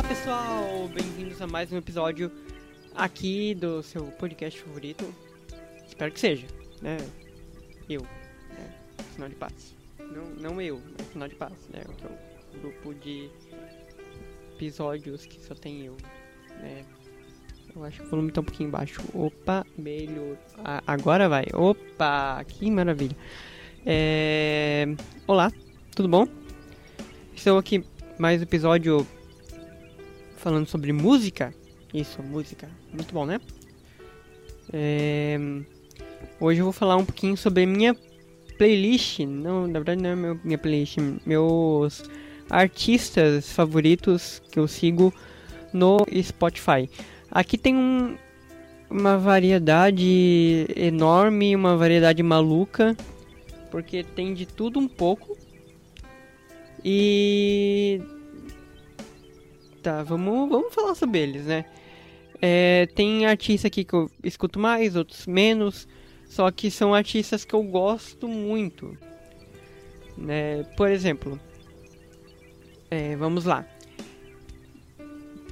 Olá 0.00 0.08
pessoal, 0.08 0.88
bem-vindos 0.94 1.42
a 1.42 1.46
mais 1.46 1.70
um 1.70 1.76
episódio 1.76 2.32
aqui 2.94 3.54
do 3.54 3.82
seu 3.82 4.06
podcast 4.06 4.58
favorito. 4.58 5.14
Espero 5.86 6.10
que 6.10 6.18
seja, 6.18 6.46
né? 6.80 6.96
Eu, 7.86 8.00
né? 8.00 8.74
Sinal 9.14 9.28
de 9.28 9.34
paz. 9.34 9.76
Não, 9.98 10.24
não 10.52 10.62
eu, 10.62 10.80
mas 10.96 11.06
sinal 11.08 11.28
de 11.28 11.34
paz, 11.34 11.52
né? 11.70 11.82
Que 11.98 12.04
é 12.06 12.08
o 12.08 12.60
grupo 12.62 12.94
de 12.94 13.28
episódios 14.54 15.26
que 15.26 15.38
só 15.44 15.54
tem 15.54 15.84
eu, 15.84 15.94
né? 16.60 16.82
Eu 17.76 17.84
acho 17.84 18.00
que 18.00 18.06
o 18.06 18.08
volume 18.08 18.32
tá 18.32 18.40
um 18.40 18.44
pouquinho 18.44 18.70
baixo. 18.70 19.02
Opa, 19.12 19.66
melhor. 19.76 20.38
Ah, 20.64 20.82
agora 20.86 21.28
vai. 21.28 21.44
Opa, 21.52 22.42
que 22.48 22.70
maravilha. 22.70 23.16
É... 23.84 24.86
Olá, 25.26 25.52
tudo 25.94 26.08
bom? 26.08 26.26
Estou 27.36 27.58
aqui 27.58 27.84
mais 28.18 28.40
um 28.40 28.44
episódio 28.44 29.06
falando 30.40 30.66
sobre 30.66 30.92
música. 30.92 31.54
Isso, 31.92 32.22
música. 32.22 32.68
Muito 32.92 33.12
bom, 33.12 33.26
né? 33.26 33.40
É... 34.72 35.38
Hoje 36.40 36.60
eu 36.60 36.64
vou 36.64 36.72
falar 36.72 36.96
um 36.96 37.04
pouquinho 37.04 37.36
sobre 37.36 37.66
minha 37.66 37.94
playlist. 38.56 39.20
Não, 39.20 39.66
na 39.66 39.78
verdade 39.78 40.02
não 40.02 40.10
é 40.10 40.38
minha 40.42 40.58
playlist. 40.58 40.96
Meus 41.26 42.02
artistas 42.48 43.52
favoritos 43.52 44.42
que 44.50 44.58
eu 44.58 44.66
sigo 44.66 45.12
no 45.72 45.98
Spotify. 46.22 46.88
Aqui 47.30 47.58
tem 47.58 47.76
um, 47.76 48.16
uma 48.88 49.18
variedade 49.18 50.66
enorme, 50.74 51.54
uma 51.54 51.76
variedade 51.76 52.22
maluca, 52.22 52.96
porque 53.70 54.02
tem 54.02 54.32
de 54.32 54.46
tudo 54.46 54.80
um 54.80 54.88
pouco. 54.88 55.36
E 56.82 58.00
tá, 59.82 60.02
vamos, 60.02 60.48
vamos 60.48 60.74
falar 60.74 60.94
sobre 60.94 61.18
eles, 61.20 61.46
né? 61.46 61.64
É, 62.40 62.86
tem 62.94 63.26
artistas 63.26 63.66
aqui 63.66 63.84
que 63.84 63.94
eu 63.94 64.10
escuto 64.24 64.58
mais, 64.58 64.96
outros 64.96 65.26
menos, 65.26 65.86
só 66.26 66.50
que 66.50 66.70
são 66.70 66.94
artistas 66.94 67.44
que 67.44 67.54
eu 67.54 67.62
gosto 67.62 68.26
muito. 68.26 68.96
Né? 70.16 70.64
Por 70.76 70.88
exemplo, 70.90 71.38
é, 72.90 73.14
vamos 73.16 73.44
lá. 73.44 73.66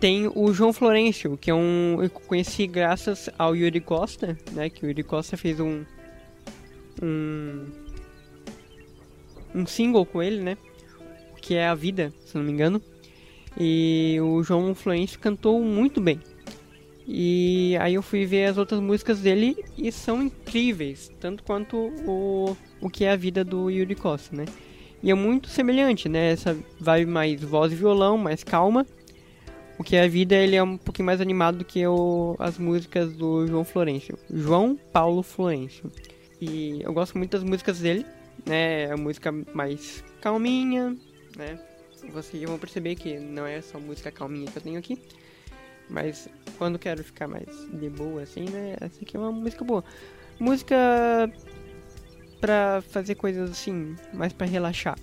Tem 0.00 0.30
o 0.32 0.52
João 0.52 0.72
Florencio, 0.72 1.36
que 1.36 1.50
é 1.50 1.54
um. 1.54 2.00
Eu 2.00 2.08
conheci 2.08 2.66
graças 2.66 3.28
ao 3.36 3.56
Yuri 3.56 3.80
Costa, 3.80 4.38
né? 4.52 4.70
Que 4.70 4.84
o 4.84 4.88
Yuri 4.88 5.02
Costa 5.02 5.36
fez 5.36 5.58
um. 5.58 5.84
Um. 7.02 7.66
Um 9.52 9.66
single 9.66 10.06
com 10.06 10.22
ele, 10.22 10.40
né? 10.40 10.56
Que 11.42 11.54
é 11.56 11.66
A 11.66 11.74
Vida, 11.74 12.12
se 12.24 12.36
não 12.36 12.44
me 12.44 12.52
engano. 12.52 12.80
E 13.58 14.18
o 14.20 14.42
João 14.42 14.74
Florencio 14.74 15.18
cantou 15.18 15.60
muito 15.60 16.00
bem. 16.00 16.20
E 17.06 17.74
aí 17.80 17.94
eu 17.94 18.02
fui 18.02 18.26
ver 18.26 18.44
as 18.44 18.58
outras 18.58 18.80
músicas 18.80 19.20
dele 19.20 19.64
e 19.76 19.90
são 19.90 20.22
incríveis, 20.22 21.10
tanto 21.18 21.42
quanto 21.42 21.76
o, 22.06 22.54
o 22.82 22.90
que 22.90 23.04
é 23.04 23.10
a 23.10 23.16
vida 23.16 23.42
do 23.42 23.70
Yuri 23.70 23.94
Costa, 23.94 24.36
né? 24.36 24.44
E 25.02 25.10
é 25.10 25.14
muito 25.14 25.48
semelhante, 25.48 26.08
né? 26.08 26.32
Essa 26.32 26.56
vibe 26.78 27.10
mais 27.10 27.42
voz 27.42 27.72
e 27.72 27.76
violão, 27.76 28.18
mais 28.18 28.44
calma. 28.44 28.86
O 29.78 29.84
que 29.84 29.96
é 29.96 30.02
a 30.02 30.08
vida, 30.08 30.34
ele 30.34 30.56
é 30.56 30.62
um 30.62 30.76
pouquinho 30.76 31.06
mais 31.06 31.20
animado 31.20 31.58
do 31.58 31.64
que 31.64 31.86
o, 31.86 32.36
as 32.38 32.58
músicas 32.58 33.12
do 33.14 33.46
João 33.46 33.64
Florencio. 33.64 34.18
João 34.30 34.78
Paulo 34.92 35.22
Florencio. 35.22 35.90
E 36.40 36.80
eu 36.82 36.92
gosto 36.92 37.16
muito 37.16 37.30
das 37.30 37.42
músicas 37.42 37.78
dele, 37.78 38.04
né? 38.44 38.90
A 38.92 38.96
música 38.96 39.32
mais 39.54 40.04
calminha, 40.20 40.94
né? 41.36 41.58
Vocês 42.12 42.42
vão 42.44 42.58
perceber 42.58 42.94
que 42.94 43.18
não 43.18 43.46
é 43.46 43.60
só 43.60 43.78
música 43.78 44.10
calminha 44.10 44.50
que 44.50 44.59
eu 44.59 44.62
tenho 44.62 44.78
aqui. 44.78 45.00
Mas 45.88 46.28
quando 46.59 46.78
quero 46.78 47.03
ficar 47.03 47.26
mais 47.26 47.47
de 47.72 47.88
boa, 47.88 48.22
assim, 48.22 48.44
né? 48.44 48.76
Essa 48.81 49.03
aqui 49.03 49.16
é 49.16 49.20
uma 49.20 49.32
música 49.32 49.64
boa. 49.64 49.84
Música 50.38 50.76
pra 52.41 52.82
fazer 52.91 53.14
coisas 53.16 53.50
assim, 53.50 53.97
mais 54.12 54.32
pra 54.32 54.47
relaxar, 54.47 54.98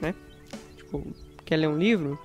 né? 0.00 0.14
Tipo, 0.76 1.06
quer 1.44 1.56
ler 1.56 1.68
um 1.68 1.78
livro? 1.78 2.18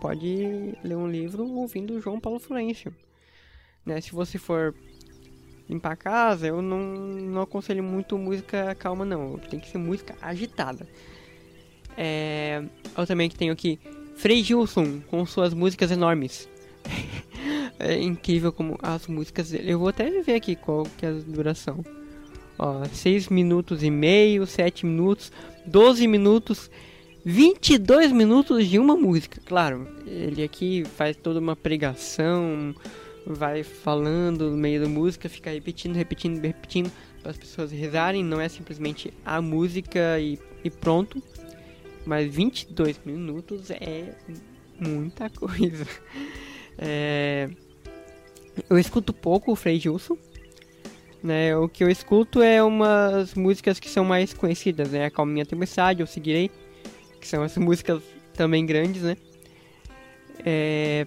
Pode 0.00 0.78
ler 0.82 0.96
um 0.96 1.08
livro 1.08 1.46
ouvindo 1.46 2.00
João 2.00 2.20
Paulo 2.20 2.38
Florencio. 2.38 2.94
Né? 3.84 4.00
Se 4.00 4.12
você 4.12 4.38
for 4.38 4.74
limpar 5.68 5.92
a 5.92 5.96
casa, 5.96 6.46
eu 6.46 6.62
não, 6.62 6.78
não 6.78 7.42
aconselho 7.42 7.82
muito 7.82 8.16
música 8.18 8.74
calma, 8.74 9.04
não. 9.04 9.38
Tem 9.38 9.58
que 9.58 9.68
ser 9.68 9.78
música 9.78 10.16
agitada. 10.20 10.86
É, 11.96 12.62
eu 12.96 13.06
também 13.06 13.30
tenho 13.30 13.52
aqui 13.52 13.78
Frei 14.16 14.42
Gilson 14.42 15.00
com 15.08 15.24
suas 15.26 15.52
músicas 15.52 15.90
enormes. 15.90 16.48
é 17.78 18.00
incrível 18.00 18.52
como 18.52 18.78
as 18.82 19.06
músicas 19.06 19.50
dele. 19.50 19.72
Eu 19.72 19.78
vou 19.78 19.88
até 19.88 20.10
ver 20.22 20.34
aqui 20.34 20.56
qual 20.56 20.84
que 20.96 21.04
é 21.04 21.10
a 21.10 21.12
duração. 21.12 21.84
Ó, 22.58 22.84
6 22.84 23.28
minutos 23.28 23.82
e 23.82 23.90
meio, 23.90 24.46
7 24.46 24.86
minutos, 24.86 25.30
12 25.66 26.06
minutos, 26.06 26.70
22 27.24 28.12
minutos 28.12 28.66
de 28.66 28.78
uma 28.78 28.96
música. 28.96 29.40
Claro, 29.44 29.86
ele 30.06 30.42
aqui 30.42 30.84
faz 30.96 31.16
toda 31.16 31.38
uma 31.38 31.54
pregação, 31.54 32.74
vai 33.26 33.62
falando 33.62 34.50
no 34.50 34.56
meio 34.56 34.80
da 34.80 34.88
música, 34.88 35.28
fica 35.28 35.50
repetindo, 35.50 35.94
repetindo, 35.94 36.40
repetindo 36.40 36.90
para 37.20 37.32
as 37.32 37.36
pessoas 37.36 37.70
rezarem. 37.70 38.24
Não 38.24 38.40
é 38.40 38.48
simplesmente 38.48 39.12
a 39.24 39.42
música 39.42 40.18
e, 40.18 40.38
e 40.64 40.70
pronto. 40.70 41.22
Mas 42.06 42.32
22 42.32 43.00
minutos 43.04 43.70
é 43.70 44.14
muita 44.78 45.28
coisa. 45.34 45.86
É... 46.78 47.50
Eu 48.70 48.78
escuto 48.78 49.12
pouco 49.12 49.52
o 49.52 49.56
Frei 49.56 49.78
Gilson, 49.78 50.16
né? 51.22 51.54
O 51.56 51.68
que 51.68 51.84
eu 51.84 51.90
escuto 51.90 52.40
é 52.40 52.62
umas 52.62 53.34
músicas 53.34 53.78
que 53.78 53.90
são 53.90 54.04
mais 54.04 54.32
conhecidas, 54.32 54.92
né? 54.92 55.06
A 55.06 55.10
Calminha 55.10 55.44
Tempestade, 55.44 56.00
Eu 56.00 56.06
Seguirei, 56.06 56.50
que 57.20 57.26
são 57.26 57.42
as 57.42 57.56
músicas 57.58 58.02
também 58.34 58.64
grandes, 58.64 59.02
né? 59.02 59.16
É... 60.44 61.06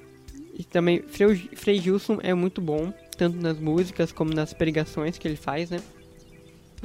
E 0.54 0.64
também 0.66 1.02
Frei, 1.08 1.80
Gilson 1.80 2.20
é 2.22 2.34
muito 2.34 2.60
bom, 2.60 2.94
tanto 3.18 3.38
nas 3.38 3.58
músicas 3.58 4.12
como 4.12 4.34
nas 4.34 4.54
pregações 4.54 5.18
que 5.18 5.26
ele 5.26 5.38
faz, 5.38 5.70
né? 5.70 5.80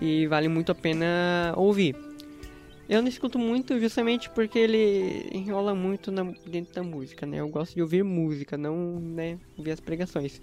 E 0.01 0.27
vale 0.29 0.49
muito 0.49 0.71
a 0.71 0.75
pena 0.75 1.53
ouvir. 1.57 1.97
Eu 2.89 3.01
não 3.01 3.09
escuto 3.09 3.39
muito 3.39 3.79
justamente 3.81 4.29
porque 4.29 4.59
ele 4.59 5.29
enrola 5.33 5.75
muito 5.75 6.13
na, 6.13 6.25
dentro 6.47 6.75
da 6.75 6.83
música, 6.83 7.25
né? 7.25 7.41
Eu 7.41 7.49
gosto 7.49 7.75
de 7.75 7.81
ouvir 7.81 8.05
música, 8.05 8.59
não 8.59 9.01
né, 9.01 9.39
ouvir 9.57 9.71
as 9.71 9.81
pregações. 9.81 10.41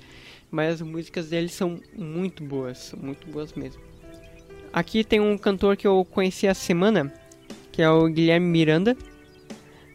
Mas 0.49 0.75
as 0.75 0.81
músicas 0.81 1.29
dele 1.29 1.49
são 1.49 1.79
muito 1.95 2.43
boas, 2.43 2.95
muito 2.99 3.27
boas 3.27 3.53
mesmo. 3.53 3.81
Aqui 4.73 5.03
tem 5.03 5.19
um 5.19 5.37
cantor 5.37 5.77
que 5.77 5.85
eu 5.85 6.03
conheci 6.03 6.47
a 6.47 6.53
semana, 6.55 7.13
que 7.71 7.81
é 7.81 7.89
o 7.89 8.07
Guilherme 8.07 8.47
Miranda. 8.47 8.97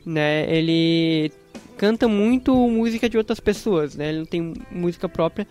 Né? 0.05 0.49
Ele 0.49 1.33
canta 1.77 2.07
muito 2.07 2.55
música 2.55 3.09
de 3.09 3.19
outras 3.19 3.41
pessoas, 3.41 3.97
né? 3.97 4.11
Ele 4.11 4.19
não 4.19 4.27
tem 4.27 4.55
música 4.71 5.09
própria. 5.09 5.49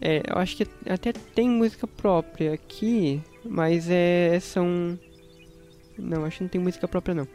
É, 0.00 0.22
eu 0.28 0.38
acho 0.38 0.56
que 0.56 0.66
até 0.88 1.12
tem 1.12 1.48
música 1.48 1.86
própria 1.86 2.52
aqui, 2.52 3.20
mas 3.44 3.88
é, 3.90 4.38
são 4.40 4.96
não, 5.98 6.24
acho 6.24 6.38
que 6.38 6.42
não 6.44 6.48
tem 6.48 6.60
música 6.60 6.86
própria 6.88 7.14
não. 7.14 7.28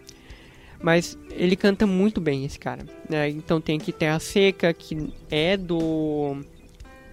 Mas 0.81 1.17
ele 1.31 1.55
canta 1.55 1.85
muito 1.85 2.19
bem, 2.19 2.43
esse 2.43 2.57
cara. 2.57 2.85
Né? 3.07 3.29
Então 3.29 3.61
tem 3.61 3.77
aqui 3.77 3.91
Terra 3.91 4.19
Seca, 4.19 4.73
que 4.73 5.13
é 5.29 5.55
do 5.55 6.37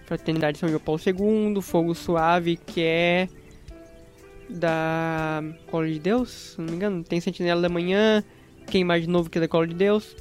Fraternidade 0.05 0.57
São 0.57 0.67
João 0.67 0.81
Paulo 0.81 0.99
II, 1.05 1.61
Fogo 1.61 1.93
Suave, 1.93 2.57
que 2.57 2.81
é 2.81 3.29
da 4.49 5.43
Cola 5.67 5.87
de 5.87 5.99
Deus, 5.99 6.29
se 6.29 6.59
não 6.59 6.65
me 6.65 6.73
engano. 6.73 7.03
Tem 7.03 7.21
Sentinela 7.21 7.61
da 7.61 7.69
Manhã, 7.69 8.23
Quem 8.65 8.83
Mais 8.83 9.03
de 9.03 9.09
Novo 9.09 9.29
que 9.29 9.37
é 9.37 9.41
da 9.41 9.47
Cola 9.47 9.67
de 9.67 9.75
Deus. 9.75 10.15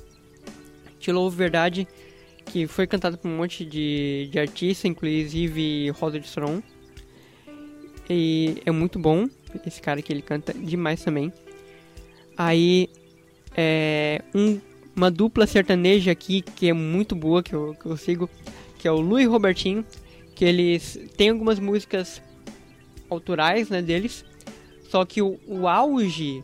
Te 1.01 1.11
Louvo 1.11 1.35
Verdade, 1.35 1.89
que 2.45 2.67
foi 2.67 2.87
cantado 2.87 3.17
por 3.17 3.29
um 3.29 3.37
monte 3.37 3.65
de, 3.65 4.29
de 4.31 4.39
artistas, 4.39 4.85
inclusive 4.85 5.91
Rosa 5.91 6.21
de 6.21 6.27
Stron. 6.27 6.63
E 8.11 8.61
é 8.67 8.71
muito 8.71 8.99
bom. 8.99 9.27
Esse 9.67 9.81
cara 9.81 10.03
que 10.03 10.12
ele 10.12 10.23
canta 10.23 10.53
demais 10.53 11.03
também. 11.03 11.33
Aí, 12.37 12.89
é, 13.56 14.23
um, 14.35 14.61
uma 14.95 15.11
dupla 15.11 15.47
sertaneja 15.47 16.12
aqui 16.12 16.43
que 16.43 16.69
é 16.69 16.73
muito 16.73 17.15
boa, 17.15 17.43
que 17.43 17.55
eu, 17.55 17.75
que 17.75 17.87
eu 17.87 17.97
sigo, 17.97 18.31
que 18.79 18.87
é 18.87 18.93
o 18.93 19.00
Lu 19.00 19.19
e 19.19 19.25
Robertinho. 19.25 19.85
Que 20.35 20.45
eles 20.45 20.99
têm 21.17 21.31
algumas 21.31 21.59
músicas 21.59 22.23
autorais 23.11 23.69
né, 23.69 23.83
deles. 23.83 24.25
Só 24.89 25.05
que 25.05 25.21
o, 25.21 25.39
o 25.47 25.67
auge, 25.67 26.43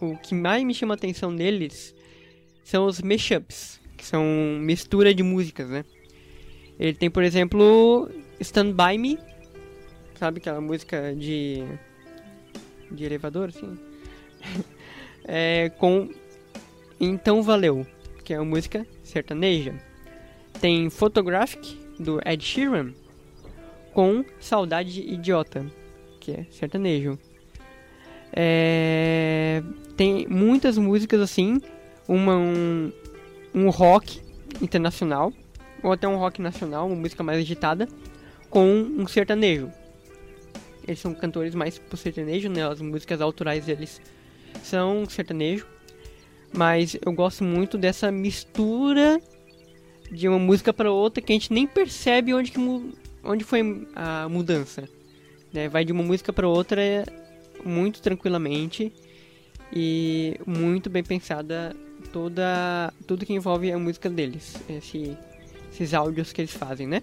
o 0.00 0.16
que 0.16 0.34
mais 0.34 0.64
me 0.64 0.74
chama 0.74 0.94
a 0.94 0.96
atenção 0.96 1.30
neles, 1.30 1.94
são 2.64 2.86
os 2.86 3.00
mashups, 3.00 3.80
que 3.96 4.04
são 4.04 4.24
mistura 4.60 5.14
de 5.14 5.22
músicas, 5.22 5.68
né? 5.68 5.84
Ele 6.78 6.92
tem, 6.92 7.10
por 7.10 7.22
exemplo, 7.22 8.10
Stand 8.40 8.72
By 8.72 8.98
Me, 8.98 9.18
sabe 10.18 10.38
aquela 10.38 10.60
música 10.60 11.14
de 11.14 11.64
de 12.90 13.04
elevador, 13.04 13.48
assim. 13.48 13.78
é, 15.24 15.70
com 15.78 16.08
Então 17.00 17.42
Valeu. 17.42 17.86
que 18.24 18.34
é 18.34 18.40
uma 18.40 18.44
música 18.44 18.86
sertaneja. 19.02 19.74
Tem 20.60 20.88
Photographic, 20.90 21.78
do 21.98 22.20
Ed 22.26 22.44
Sheeran, 22.44 22.92
com 23.92 24.24
Saudade 24.38 25.00
Idiota, 25.00 25.64
que 26.20 26.32
é 26.32 26.46
sertanejo. 26.50 27.18
É, 28.32 29.62
tem 29.96 30.26
muitas 30.28 30.76
músicas 30.76 31.20
assim, 31.20 31.60
uma, 32.06 32.36
um, 32.36 32.92
um 33.54 33.70
rock 33.70 34.20
internacional, 34.60 35.32
ou 35.82 35.92
até 35.92 36.06
um 36.06 36.16
rock 36.16 36.42
nacional, 36.42 36.86
uma 36.86 36.96
música 36.96 37.22
mais 37.22 37.38
agitada, 37.38 37.88
com 38.50 38.66
um 38.66 39.06
sertanejo. 39.06 39.70
Eles 40.86 41.00
são 41.00 41.14
cantores 41.14 41.54
mais 41.54 41.78
pro 41.78 41.96
sertanejo, 41.96 42.48
né? 42.48 42.66
As 42.66 42.80
músicas 42.80 43.20
autorais 43.20 43.64
deles 43.64 44.00
são 44.62 45.04
sertanejo. 45.08 45.66
Mas 46.52 46.96
eu 47.04 47.12
gosto 47.12 47.42
muito 47.42 47.76
dessa 47.76 48.10
mistura 48.10 49.20
de 50.10 50.28
uma 50.28 50.38
música 50.38 50.72
para 50.72 50.90
outra 50.90 51.22
que 51.22 51.32
a 51.32 51.34
gente 51.34 51.52
nem 51.52 51.66
percebe 51.66 52.32
onde, 52.32 52.52
que, 52.52 52.58
onde 53.24 53.44
foi 53.44 53.86
a 53.94 54.28
mudança. 54.28 54.88
Né? 55.52 55.68
Vai 55.68 55.84
de 55.84 55.92
uma 55.92 56.02
música 56.02 56.32
para 56.32 56.48
outra 56.48 56.80
muito 57.64 58.00
tranquilamente 58.00 58.92
e 59.72 60.38
muito 60.46 60.88
bem 60.88 61.02
pensada 61.02 61.74
toda 62.12 62.92
tudo 63.06 63.26
que 63.26 63.32
envolve 63.32 63.70
a 63.72 63.78
música 63.78 64.08
deles, 64.08 64.54
esse, 64.68 65.16
esses 65.72 65.92
áudios 65.92 66.32
que 66.32 66.40
eles 66.40 66.52
fazem, 66.52 66.86
né? 66.86 67.02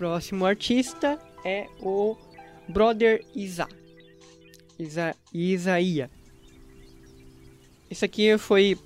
Próximo 0.00 0.46
artista 0.46 1.18
é 1.44 1.66
o 1.78 2.16
Brother 2.66 3.22
Isa. 3.34 3.68
Isa 4.78 5.14
Isaia. 5.30 6.10
Esse 7.90 8.06
aqui 8.06 8.38
foi 8.38 8.78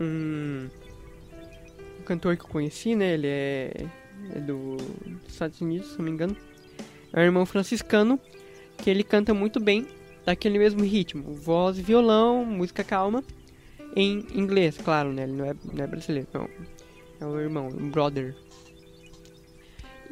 um, 0.00 0.70
um 1.98 2.02
cantor 2.04 2.34
que 2.38 2.44
eu 2.44 2.48
conheci, 2.48 2.94
né? 2.94 3.12
Ele 3.12 3.26
é, 3.26 3.72
é 4.36 4.40
do, 4.40 4.78
dos 4.78 5.32
Estados 5.34 5.60
Unidos, 5.60 5.90
se 5.90 5.98
não 5.98 6.06
me 6.06 6.12
engano. 6.12 6.34
É 7.12 7.20
um 7.20 7.24
irmão 7.24 7.44
franciscano 7.44 8.18
que 8.78 8.88
ele 8.88 9.04
canta 9.04 9.34
muito 9.34 9.60
bem 9.60 9.86
daquele 10.24 10.58
mesmo 10.58 10.82
ritmo, 10.82 11.34
voz 11.34 11.78
violão, 11.78 12.42
música 12.42 12.82
calma, 12.82 13.22
em 13.94 14.26
inglês, 14.32 14.78
claro, 14.78 15.12
né? 15.12 15.24
Ele 15.24 15.32
não 15.32 15.44
é, 15.44 15.54
não 15.74 15.84
é 15.84 15.86
brasileiro, 15.86 16.28
não. 16.32 16.48
É 17.20 17.26
o 17.26 17.38
irmão, 17.38 17.68
um 17.68 17.90
brother. 17.90 18.34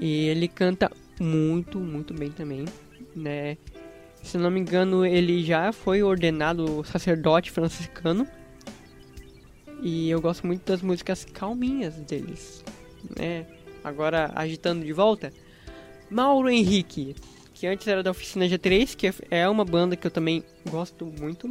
E 0.00 0.26
ele 0.28 0.48
canta 0.48 0.90
muito, 1.20 1.78
muito 1.78 2.14
bem 2.14 2.30
também, 2.30 2.64
né? 3.14 3.56
Se 4.22 4.36
não 4.36 4.50
me 4.50 4.60
engano, 4.60 5.04
ele 5.04 5.44
já 5.44 5.72
foi 5.72 6.02
ordenado 6.02 6.84
sacerdote 6.84 7.50
franciscano. 7.50 8.26
E 9.80 10.10
eu 10.10 10.20
gosto 10.20 10.46
muito 10.46 10.64
das 10.64 10.82
músicas 10.82 11.24
calminhas 11.24 11.94
deles, 11.96 12.64
né? 13.16 13.46
Agora, 13.82 14.32
agitando 14.34 14.84
de 14.84 14.92
volta, 14.92 15.32
Mauro 16.10 16.48
Henrique, 16.48 17.14
que 17.54 17.66
antes 17.66 17.86
era 17.86 18.02
da 18.02 18.10
Oficina 18.10 18.46
G3, 18.46 18.96
que 18.96 19.12
é 19.30 19.48
uma 19.48 19.64
banda 19.64 19.96
que 19.96 20.06
eu 20.06 20.10
também 20.10 20.44
gosto 20.68 21.06
muito. 21.06 21.48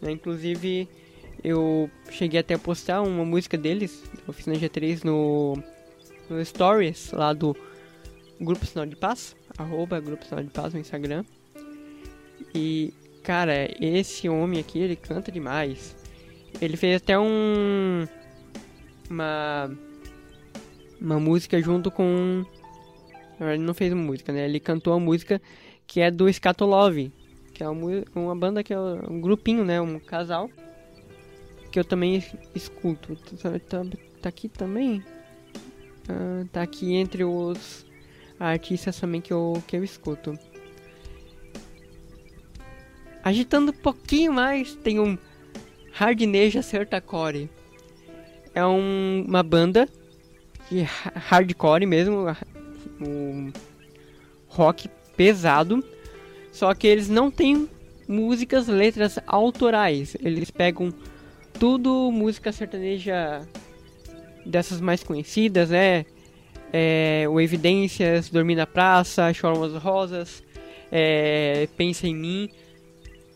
Né? 0.00 0.12
Inclusive, 0.12 0.88
eu 1.42 1.90
cheguei 2.10 2.40
até 2.40 2.54
a 2.54 2.58
postar 2.58 3.02
uma 3.02 3.24
música 3.24 3.56
deles, 3.56 4.02
Oficina 4.26 4.56
G3, 4.56 5.04
no, 5.04 5.56
no 6.28 6.44
Stories 6.44 7.12
lá 7.12 7.32
do 7.32 7.56
Grupo 8.40 8.66
Sinal 8.66 8.86
de 8.86 8.96
Paz, 8.96 9.34
arroba 9.56 10.00
Grupo 10.00 10.24
Sinal 10.24 10.44
de 10.44 10.50
Paz 10.50 10.74
no 10.74 10.80
Instagram. 10.80 11.24
E, 12.54 12.92
cara, 13.22 13.68
esse 13.80 14.28
homem 14.28 14.60
aqui, 14.60 14.78
ele 14.78 14.96
canta 14.96 15.32
demais. 15.32 15.96
Ele 16.60 16.76
fez 16.76 16.96
até 16.96 17.18
um. 17.18 18.06
Uma. 19.10 19.70
Uma 21.00 21.20
música 21.20 21.60
junto 21.60 21.90
com. 21.90 22.44
Ele 23.40 23.62
não 23.62 23.74
fez 23.74 23.92
uma 23.92 24.02
música, 24.02 24.32
né? 24.32 24.46
Ele 24.46 24.58
cantou 24.58 24.94
a 24.94 25.00
música 25.00 25.40
que 25.86 26.00
é 26.00 26.10
do 26.10 26.32
Scatolove, 26.32 27.12
que 27.52 27.62
é 27.62 27.68
uma, 27.68 28.04
uma 28.14 28.34
banda 28.34 28.62
que 28.64 28.72
é 28.72 28.78
um 28.78 29.20
grupinho, 29.20 29.64
né? 29.64 29.80
Um 29.80 29.98
casal. 29.98 30.50
Que 31.70 31.78
eu 31.78 31.84
também 31.84 32.24
escuto. 32.54 33.16
Tá, 33.42 33.58
tá, 33.58 33.86
tá 34.22 34.28
aqui 34.28 34.48
também? 34.48 35.04
Ah, 36.08 36.44
tá 36.52 36.62
aqui 36.62 36.94
entre 36.94 37.24
os 37.24 37.85
artistas 38.38 38.98
também 38.98 39.20
que 39.20 39.32
eu, 39.32 39.62
que 39.66 39.76
eu 39.76 39.84
escuto. 39.84 40.38
Agitando 43.22 43.72
um 43.72 43.74
pouquinho 43.74 44.32
mais, 44.32 44.74
tem 44.76 45.00
um 45.00 45.18
Hardneja 45.92 46.62
Certacore. 46.62 47.50
É 48.54 48.64
um, 48.64 49.24
uma 49.26 49.42
banda 49.42 49.88
de 50.70 50.82
hardcore 50.82 51.86
mesmo, 51.86 52.26
um 53.00 53.52
rock 54.48 54.88
pesado. 55.16 55.82
Só 56.52 56.72
que 56.74 56.86
eles 56.86 57.08
não 57.08 57.30
têm 57.30 57.68
músicas, 58.08 58.66
letras 58.66 59.18
autorais. 59.26 60.16
Eles 60.20 60.50
pegam 60.50 60.92
tudo 61.58 62.10
música 62.12 62.52
sertaneja 62.52 63.46
dessas 64.44 64.80
mais 64.80 65.02
conhecidas, 65.02 65.70
né? 65.70 66.06
É, 66.72 67.26
o 67.28 67.40
Evidências, 67.40 68.28
Dormir 68.28 68.56
na 68.56 68.66
Praça, 68.66 69.32
Choram 69.32 69.62
as 69.62 69.74
Rosas, 69.74 70.42
é, 70.90 71.68
Pensa 71.76 72.06
em 72.06 72.14
Mim 72.14 72.50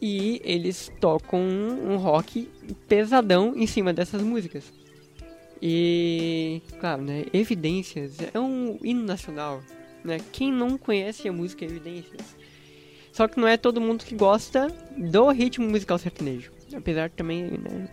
e 0.00 0.40
eles 0.44 0.90
tocam 1.00 1.40
um 1.40 1.96
rock 1.96 2.48
pesadão 2.88 3.54
em 3.56 3.66
cima 3.66 3.92
dessas 3.92 4.22
músicas. 4.22 4.72
E, 5.60 6.62
claro, 6.80 7.02
né, 7.02 7.26
Evidências 7.32 8.16
é 8.32 8.38
um 8.40 8.78
hino 8.82 9.02
nacional, 9.02 9.60
né? 10.02 10.18
Quem 10.32 10.50
não 10.50 10.78
conhece 10.78 11.28
a 11.28 11.32
música 11.32 11.64
Evidências? 11.64 12.34
Só 13.12 13.28
que 13.28 13.38
não 13.38 13.46
é 13.46 13.56
todo 13.58 13.80
mundo 13.80 14.04
que 14.04 14.14
gosta 14.14 14.68
do 14.96 15.28
ritmo 15.30 15.68
musical 15.68 15.98
sertanejo. 15.98 16.50
Apesar 16.74 17.10
também, 17.10 17.42
né, 17.44 17.88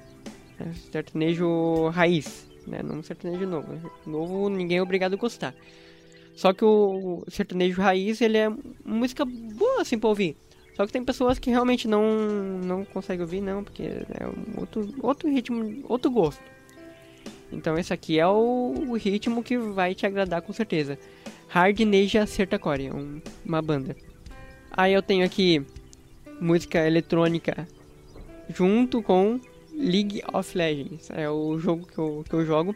sertanejo 0.92 1.90
raiz, 1.90 2.47
né, 2.68 2.82
não 2.84 3.02
sertanejo 3.02 3.46
novo. 3.48 3.92
Novo 4.06 4.50
ninguém 4.50 4.78
é 4.78 4.82
obrigado 4.82 5.14
a 5.14 5.18
gostar. 5.18 5.56
Só 6.36 6.54
que 6.54 6.64
o 6.64 7.24
sertanejo 7.28 7.82
raiz, 7.82 8.22
ele 8.22 8.38
é 8.38 8.50
música 8.86 9.26
boa 9.26 9.82
assim 9.82 9.98
pra 9.98 10.10
ouvir. 10.10 10.36
Só 10.76 10.86
que 10.86 10.94
tem 10.94 11.04
pessoas 11.04 11.40
que 11.40 11.50
realmente 11.50 11.88
não, 11.88 12.04
não 12.64 12.86
conseguem 12.86 13.24
ouvir, 13.24 13.42
não, 13.42 13.64
porque 13.64 13.84
é 13.84 14.60
outro, 14.60 14.94
outro 15.02 15.28
ritmo, 15.28 15.84
outro 15.90 16.12
gosto. 16.12 16.44
Então 17.52 17.78
esse 17.78 17.92
aqui 17.92 18.20
é 18.20 18.28
o, 18.28 18.76
o 18.88 18.96
ritmo 18.96 19.42
que 19.42 19.58
vai 19.58 19.96
te 19.96 20.06
agradar 20.06 20.44
com 20.44 20.54
certeza. 20.54 21.00
Hard 21.48 21.80
Neja 21.80 22.28
Certacore, 22.28 22.88
é 22.88 22.94
um, 22.94 23.22
uma 23.44 23.62
banda. 23.62 23.96
Aí 24.70 24.94
eu 24.94 25.02
tenho 25.02 25.26
aqui 25.26 25.66
música 26.40 26.86
eletrônica 26.86 27.68
junto 28.50 29.02
com 29.02 29.40
League 29.78 30.24
of 30.34 30.58
Legends. 30.58 31.10
É 31.12 31.30
o 31.30 31.58
jogo 31.60 31.86
que 31.86 31.98
eu, 31.98 32.26
que 32.28 32.34
eu 32.34 32.46
jogo. 32.46 32.76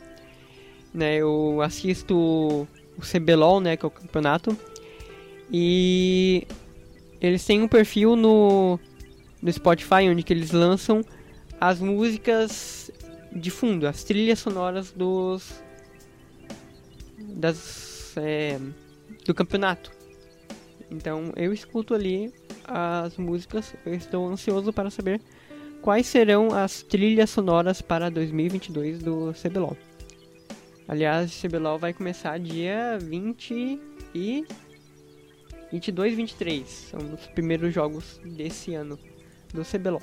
Né, 0.93 1.17
eu 1.17 1.61
assisto 1.61 2.15
o 2.15 3.01
CBLOL, 3.01 3.59
né, 3.59 3.75
que 3.75 3.85
é 3.85 3.87
o 3.87 3.91
campeonato. 3.91 4.57
E 5.51 6.47
eles 7.19 7.43
têm 7.45 7.61
um 7.61 7.67
perfil 7.67 8.15
no, 8.15 8.79
no 9.41 9.51
Spotify 9.51 10.09
onde 10.09 10.23
que 10.23 10.33
eles 10.33 10.51
lançam 10.51 11.03
as 11.59 11.79
músicas 11.79 12.91
de 13.31 13.49
fundo, 13.49 13.87
as 13.87 14.03
trilhas 14.03 14.39
sonoras 14.39 14.91
dos 14.91 15.63
das 17.19 18.13
é, 18.17 18.59
do 19.25 19.33
campeonato. 19.33 19.91
Então 20.89 21.31
eu 21.35 21.53
escuto 21.53 21.93
ali 21.93 22.33
as 22.65 23.17
músicas, 23.17 23.75
eu 23.85 23.93
estou 23.93 24.27
ansioso 24.27 24.73
para 24.73 24.89
saber 24.89 25.21
quais 25.81 26.07
serão 26.07 26.53
as 26.53 26.83
trilhas 26.83 27.29
sonoras 27.29 27.81
para 27.81 28.09
2022 28.09 28.99
do 28.99 29.33
CBLOL. 29.33 29.75
Aliás, 30.87 31.31
o 31.31 31.47
CBLOL 31.47 31.79
vai 31.79 31.93
começar 31.93 32.37
dia 32.39 32.97
20 33.01 33.79
e 34.13 34.45
22 35.71 36.13
e 36.13 36.15
23 36.15 36.67
são 36.67 36.99
os 37.13 37.27
primeiros 37.27 37.73
jogos 37.73 38.19
desse 38.23 38.73
ano 38.73 38.99
do 39.53 39.63
CBLOL. 39.63 40.01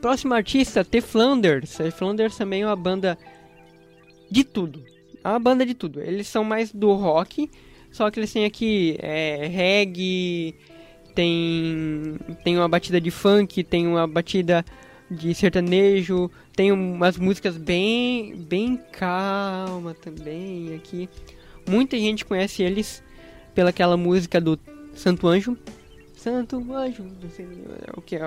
Próximo 0.00 0.34
artista, 0.34 0.84
The 0.84 1.00
Flanders. 1.00 1.76
The 1.76 1.90
Flanders 1.90 2.36
também 2.36 2.62
é 2.62 2.66
uma 2.66 2.76
banda 2.76 3.18
de 4.30 4.44
tudo. 4.44 4.84
É 5.24 5.28
uma 5.28 5.40
banda 5.40 5.66
de 5.66 5.74
tudo. 5.74 6.00
Eles 6.00 6.28
são 6.28 6.44
mais 6.44 6.72
do 6.72 6.92
rock, 6.92 7.50
só 7.90 8.10
que 8.10 8.20
eles 8.20 8.32
têm 8.32 8.44
aqui 8.44 8.96
é, 9.00 9.46
reggae, 9.46 10.54
tem, 11.18 12.16
tem 12.44 12.56
uma 12.56 12.68
batida 12.68 13.00
de 13.00 13.10
funk, 13.10 13.64
tem 13.64 13.88
uma 13.88 14.06
batida 14.06 14.64
de 15.10 15.34
sertanejo, 15.34 16.30
tem 16.54 16.70
umas 16.70 17.16
músicas 17.16 17.56
bem, 17.56 18.36
bem 18.36 18.80
calma 18.92 19.94
também 19.94 20.76
aqui. 20.76 21.08
Muita 21.68 21.96
gente 21.98 22.24
conhece 22.24 22.62
eles 22.62 23.02
pelaquela 23.52 23.96
música 23.96 24.40
do 24.40 24.56
Santo 24.94 25.26
Anjo. 25.26 25.58
Santo 26.14 26.64
Anjo, 26.72 27.04
sei 27.34 27.48
o 27.96 28.00
que 28.00 28.14
é. 28.14 28.20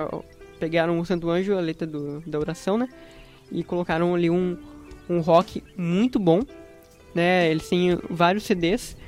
pegaram 0.60 1.00
o 1.00 1.06
Santo 1.06 1.30
Anjo, 1.30 1.56
a 1.56 1.60
letra 1.62 1.86
do, 1.86 2.20
da 2.26 2.38
oração, 2.38 2.76
né? 2.76 2.90
E 3.50 3.64
colocaram 3.64 4.14
ali 4.14 4.28
um, 4.28 4.58
um 5.08 5.20
rock 5.20 5.64
muito 5.78 6.18
bom, 6.18 6.42
né? 7.14 7.50
Eles 7.50 7.66
têm 7.70 7.98
vários 8.10 8.44
CDs. 8.44 8.98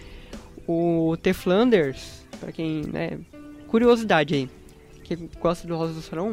O 0.66 1.18
The 1.20 1.34
Flanders, 1.34 2.24
pra 2.40 2.50
quem, 2.50 2.80
né? 2.86 3.18
Curiosidade 3.74 4.36
aí, 4.36 4.50
que 5.02 5.16
gosta 5.40 5.66
do 5.66 5.76
Rosa 5.76 5.94
do 5.94 6.00
Sarão, 6.00 6.30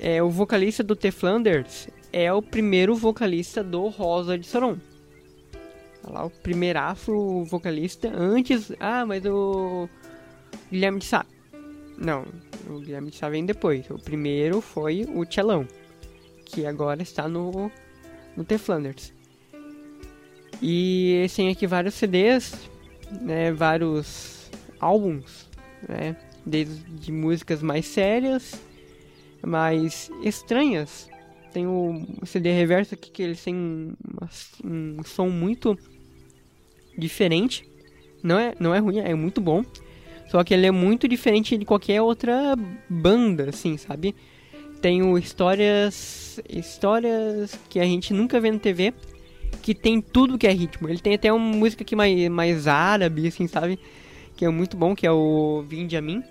é 0.00 0.20
o 0.20 0.28
vocalista 0.28 0.82
do 0.82 0.96
The 0.96 1.12
Flanders 1.12 1.86
é 2.12 2.32
o 2.32 2.42
primeiro 2.42 2.96
vocalista 2.96 3.62
do 3.62 3.86
Rosa 3.86 4.36
de 4.36 4.44
Saron. 4.44 4.76
Lá, 6.02 6.24
o 6.24 6.30
primeiraço 6.30 7.44
vocalista 7.44 8.08
antes. 8.12 8.72
Ah, 8.80 9.06
mas 9.06 9.24
o 9.24 9.88
Guilherme 10.68 10.98
de 10.98 11.04
Sá. 11.04 11.24
Não, 11.96 12.26
o 12.68 12.80
Guilherme 12.80 13.12
de 13.12 13.16
Sá 13.16 13.28
vem 13.28 13.46
depois. 13.46 13.88
O 13.88 13.96
primeiro 13.96 14.60
foi 14.60 15.06
o 15.14 15.24
Tchelão, 15.24 15.64
que 16.44 16.66
agora 16.66 17.02
está 17.02 17.28
no, 17.28 17.70
no 18.36 18.44
The 18.44 18.58
Flanders. 18.58 19.12
E 20.60 21.24
tem 21.36 21.50
aqui 21.50 21.68
vários 21.68 21.94
CDs, 21.94 22.68
né, 23.20 23.52
vários 23.52 24.50
álbuns, 24.80 25.53
né, 25.88 26.16
desde 26.44 27.12
músicas 27.12 27.62
mais 27.62 27.86
sérias, 27.86 28.60
mais 29.42 30.10
estranhas. 30.22 31.08
Tem 31.52 31.66
o 31.66 32.04
CD 32.24 32.52
reverso 32.52 32.94
aqui 32.94 33.10
que 33.10 33.22
eles 33.22 33.42
têm 33.42 33.54
um, 34.64 35.02
som 35.04 35.28
muito 35.28 35.78
diferente. 36.98 37.68
Não 38.22 38.38
é, 38.38 38.54
não 38.58 38.74
é 38.74 38.78
ruim, 38.78 38.98
é 38.98 39.14
muito 39.14 39.40
bom. 39.40 39.64
Só 40.28 40.42
que 40.42 40.52
ele 40.52 40.66
é 40.66 40.70
muito 40.70 41.06
diferente 41.06 41.56
de 41.56 41.64
qualquer 41.64 42.02
outra 42.02 42.56
banda, 42.88 43.50
assim, 43.50 43.76
sabe? 43.76 44.14
Tem 44.80 45.02
o 45.02 45.16
histórias, 45.16 46.40
histórias 46.48 47.58
que 47.68 47.78
a 47.78 47.84
gente 47.84 48.12
nunca 48.12 48.40
vê 48.40 48.50
na 48.50 48.58
TV, 48.58 48.92
que 49.62 49.74
tem 49.74 50.00
tudo 50.00 50.36
que 50.36 50.46
é 50.46 50.52
ritmo. 50.52 50.88
Ele 50.88 50.98
tem 50.98 51.14
até 51.14 51.32
uma 51.32 51.56
música 51.56 51.84
aqui 51.84 51.94
mais, 51.94 52.28
mais 52.28 52.66
árabe, 52.66 53.28
assim, 53.28 53.46
sabe? 53.46 53.78
Que 54.36 54.44
é 54.44 54.48
muito 54.48 54.76
bom, 54.76 54.94
que 54.94 55.06
é 55.06 55.12
o 55.12 55.64
Vinde 55.66 55.96
a 55.96 56.02
mim. 56.02 56.22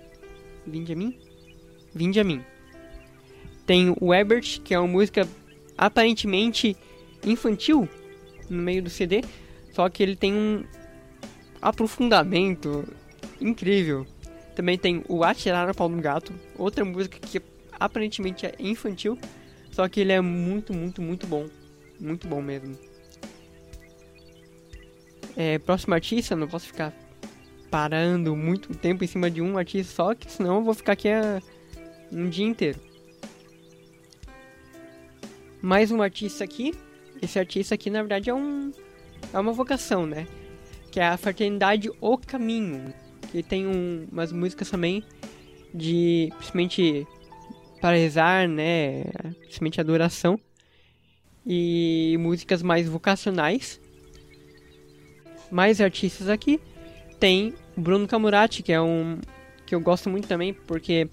Vinde 0.66 0.92
a 0.92 0.96
mim? 0.96 1.18
Vinde 1.94 2.20
a 2.20 2.24
mim. 2.24 2.42
Tem 3.66 3.94
o 4.00 4.12
Ebert, 4.12 4.60
que 4.62 4.74
é 4.74 4.78
uma 4.78 4.88
música 4.88 5.26
aparentemente 5.76 6.76
infantil 7.24 7.88
no 8.48 8.62
meio 8.62 8.82
do 8.82 8.90
CD, 8.90 9.22
só 9.72 9.88
que 9.88 10.02
ele 10.02 10.16
tem 10.16 10.34
um 10.34 10.64
aprofundamento 11.60 12.84
incrível. 13.40 14.06
Também 14.54 14.78
tem 14.78 15.02
o 15.08 15.24
Atirar 15.24 15.66
no 15.66 15.74
Pau 15.74 15.88
do 15.88 15.96
Gato, 15.96 16.32
outra 16.56 16.84
música 16.84 17.18
que 17.18 17.40
aparentemente 17.72 18.46
é 18.46 18.54
infantil, 18.58 19.18
só 19.70 19.88
que 19.88 20.00
ele 20.00 20.12
é 20.12 20.20
muito, 20.20 20.72
muito, 20.72 21.00
muito 21.02 21.26
bom. 21.26 21.48
Muito 21.98 22.28
bom 22.28 22.42
mesmo. 22.42 22.76
É, 25.36 25.58
próximo 25.58 25.94
artista, 25.94 26.36
não 26.36 26.46
posso 26.46 26.66
ficar 26.66 26.92
parando 27.74 28.36
muito 28.36 28.72
tempo 28.72 29.02
em 29.02 29.06
cima 29.08 29.28
de 29.28 29.42
um 29.42 29.58
artista 29.58 29.92
só, 29.92 30.14
que 30.14 30.30
senão 30.30 30.58
eu 30.58 30.62
vou 30.62 30.74
ficar 30.74 30.92
aqui 30.92 31.08
a, 31.08 31.42
um 32.12 32.28
dia 32.28 32.46
inteiro. 32.46 32.78
Mais 35.60 35.90
um 35.90 36.00
artista 36.00 36.44
aqui. 36.44 36.72
Esse 37.20 37.36
artista 37.36 37.74
aqui, 37.74 37.90
na 37.90 37.98
verdade, 38.00 38.30
é 38.30 38.34
um 38.34 38.70
é 39.32 39.38
uma 39.40 39.52
vocação, 39.52 40.06
né? 40.06 40.24
Que 40.92 41.00
é 41.00 41.08
a 41.08 41.16
Fraternidade 41.16 41.90
O 42.00 42.16
Caminho. 42.16 42.94
Que 43.32 43.42
tem 43.42 43.66
um, 43.66 44.06
umas 44.12 44.30
músicas 44.30 44.70
também 44.70 45.02
de, 45.74 46.28
principalmente 46.36 47.04
para 47.80 47.96
rezar, 47.96 48.48
né? 48.48 49.02
Principalmente 49.40 49.80
adoração. 49.80 50.38
E 51.44 52.16
músicas 52.20 52.62
mais 52.62 52.88
vocacionais. 52.88 53.80
Mais 55.50 55.80
artistas 55.80 56.28
aqui. 56.28 56.60
Tem 57.18 57.52
Bruno 57.76 58.06
Camurati, 58.06 58.62
que 58.62 58.72
é 58.72 58.80
um 58.80 59.18
que 59.66 59.74
eu 59.74 59.80
gosto 59.80 60.10
muito 60.10 60.28
também, 60.28 60.52
porque 60.52 61.08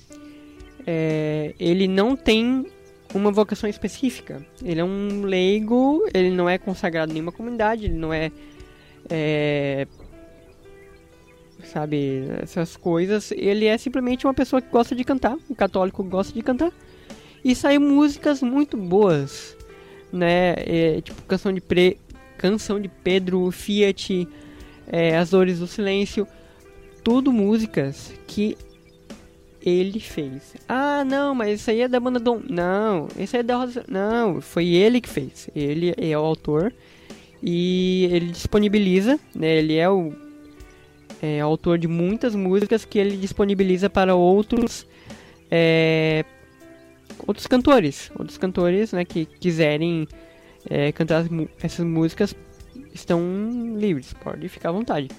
é, 0.86 1.54
ele 1.60 1.88
não 1.88 2.16
tem 2.16 2.66
uma 3.14 3.32
vocação 3.32 3.70
específica. 3.70 4.46
Ele 4.64 4.80
é 4.80 4.84
um 4.84 5.24
leigo, 5.24 6.06
ele 6.14 6.30
não 6.30 6.50
é 6.50 6.58
consagrado 6.58 7.12
em 7.12 7.16
nenhuma 7.16 7.32
comunidade, 7.32 7.86
ele 7.86 7.96
não 7.96 8.14
é, 8.14 8.32
é 9.10 9.88
sabe, 11.64 12.26
essas 12.42 12.76
coisas. 12.76 13.32
Ele 13.32 13.66
é 13.66 13.78
simplesmente 13.78 14.26
uma 14.26 14.34
pessoa 14.34 14.62
que 14.62 14.70
gosta 14.70 14.96
de 14.96 15.04
cantar, 15.04 15.38
um 15.50 15.56
católico 15.56 16.04
gosta 16.04 16.34
de 16.34 16.42
cantar. 16.42 16.72
E 17.44 17.56
saem 17.56 17.80
músicas 17.80 18.42
muito 18.42 18.78
boas, 18.78 19.58
né? 20.12 20.54
É, 20.58 21.02
tipo 21.02 21.22
canção 21.24 21.52
de 21.52 21.62
pre... 21.62 21.98
canção 22.38 22.80
de 22.80 22.88
Pedro 22.88 23.50
Fiat, 23.52 24.28
é, 24.88 25.18
As 25.18 25.32
Dores 25.32 25.60
do 25.60 25.68
Silêncio, 25.68 26.28
tudo 27.04 27.32
músicas 27.32 28.14
que 28.28 28.58
ele 29.64 30.00
fez. 30.00 30.56
Ah, 30.68 31.04
não, 31.06 31.36
mas 31.36 31.62
isso 31.62 31.70
aí 31.70 31.82
é 31.82 31.88
da 31.88 32.00
banda 32.00 32.20
Dom. 32.20 32.42
Não, 32.50 33.08
isso 33.18 33.36
aí 33.36 33.42
é 33.42 33.44
da 33.44 33.56
Rosa. 33.58 33.86
Não, 33.88 34.42
foi 34.42 34.68
ele 34.70 35.00
que 35.00 35.10
fez. 35.10 35.50
Ele 35.56 35.94
é 35.98 36.18
o 36.18 36.22
autor 36.22 36.74
e 37.42 38.08
ele 38.12 38.28
disponibiliza, 38.28 39.20
né? 39.36 39.58
Ele 39.58 39.76
é 39.76 39.90
o 39.90 40.14
é, 41.22 41.40
autor 41.40 41.78
de 41.78 41.88
muitas 41.88 42.36
músicas 42.36 42.84
que 42.84 42.98
ele 42.98 43.16
disponibiliza 43.18 43.90
para 43.90 44.16
outros 44.16 44.88
é, 45.50 46.26
outros 47.28 47.46
cantores, 47.46 48.12
outros 48.18 48.38
cantores, 48.38 48.94
né, 48.94 49.06
que 49.06 49.26
quiserem 49.26 50.08
é, 50.70 50.92
cantar 50.92 51.26
essas 51.62 51.86
músicas 51.86 52.36
estão 52.94 53.22
livres, 53.78 54.14
pode 54.14 54.48
ficar 54.50 54.70
à 54.70 54.72
vontade. 54.72 55.10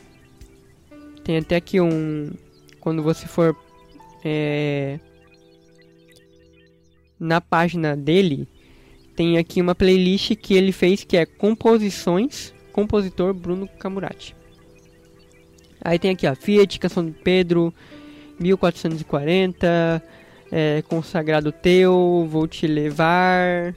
Tem 1.24 1.38
até 1.38 1.56
aqui 1.56 1.80
um 1.80 2.30
quando 2.80 3.02
você 3.02 3.26
for 3.26 3.56
é, 4.24 4.98
na 7.18 7.40
página 7.40 7.96
dele 7.96 8.48
tem 9.14 9.38
aqui 9.38 9.60
uma 9.60 9.74
playlist 9.74 10.34
que 10.36 10.54
ele 10.54 10.72
fez 10.72 11.04
que 11.04 11.16
é 11.16 11.24
composições 11.24 12.52
compositor 12.72 13.32
Bruno 13.34 13.68
Camurati. 13.78 14.34
Aí 15.84 15.98
tem 15.98 16.10
aqui 16.12 16.26
a 16.26 16.34
Fiat, 16.34 16.78
Canção 16.78 17.04
de 17.04 17.12
Pedro, 17.12 17.72
1440, 18.40 20.02
é, 20.50 20.82
Consagrado 20.82 21.52
Teu, 21.52 22.26
Vou 22.30 22.46
Te 22.46 22.66
Levar, 22.66 23.74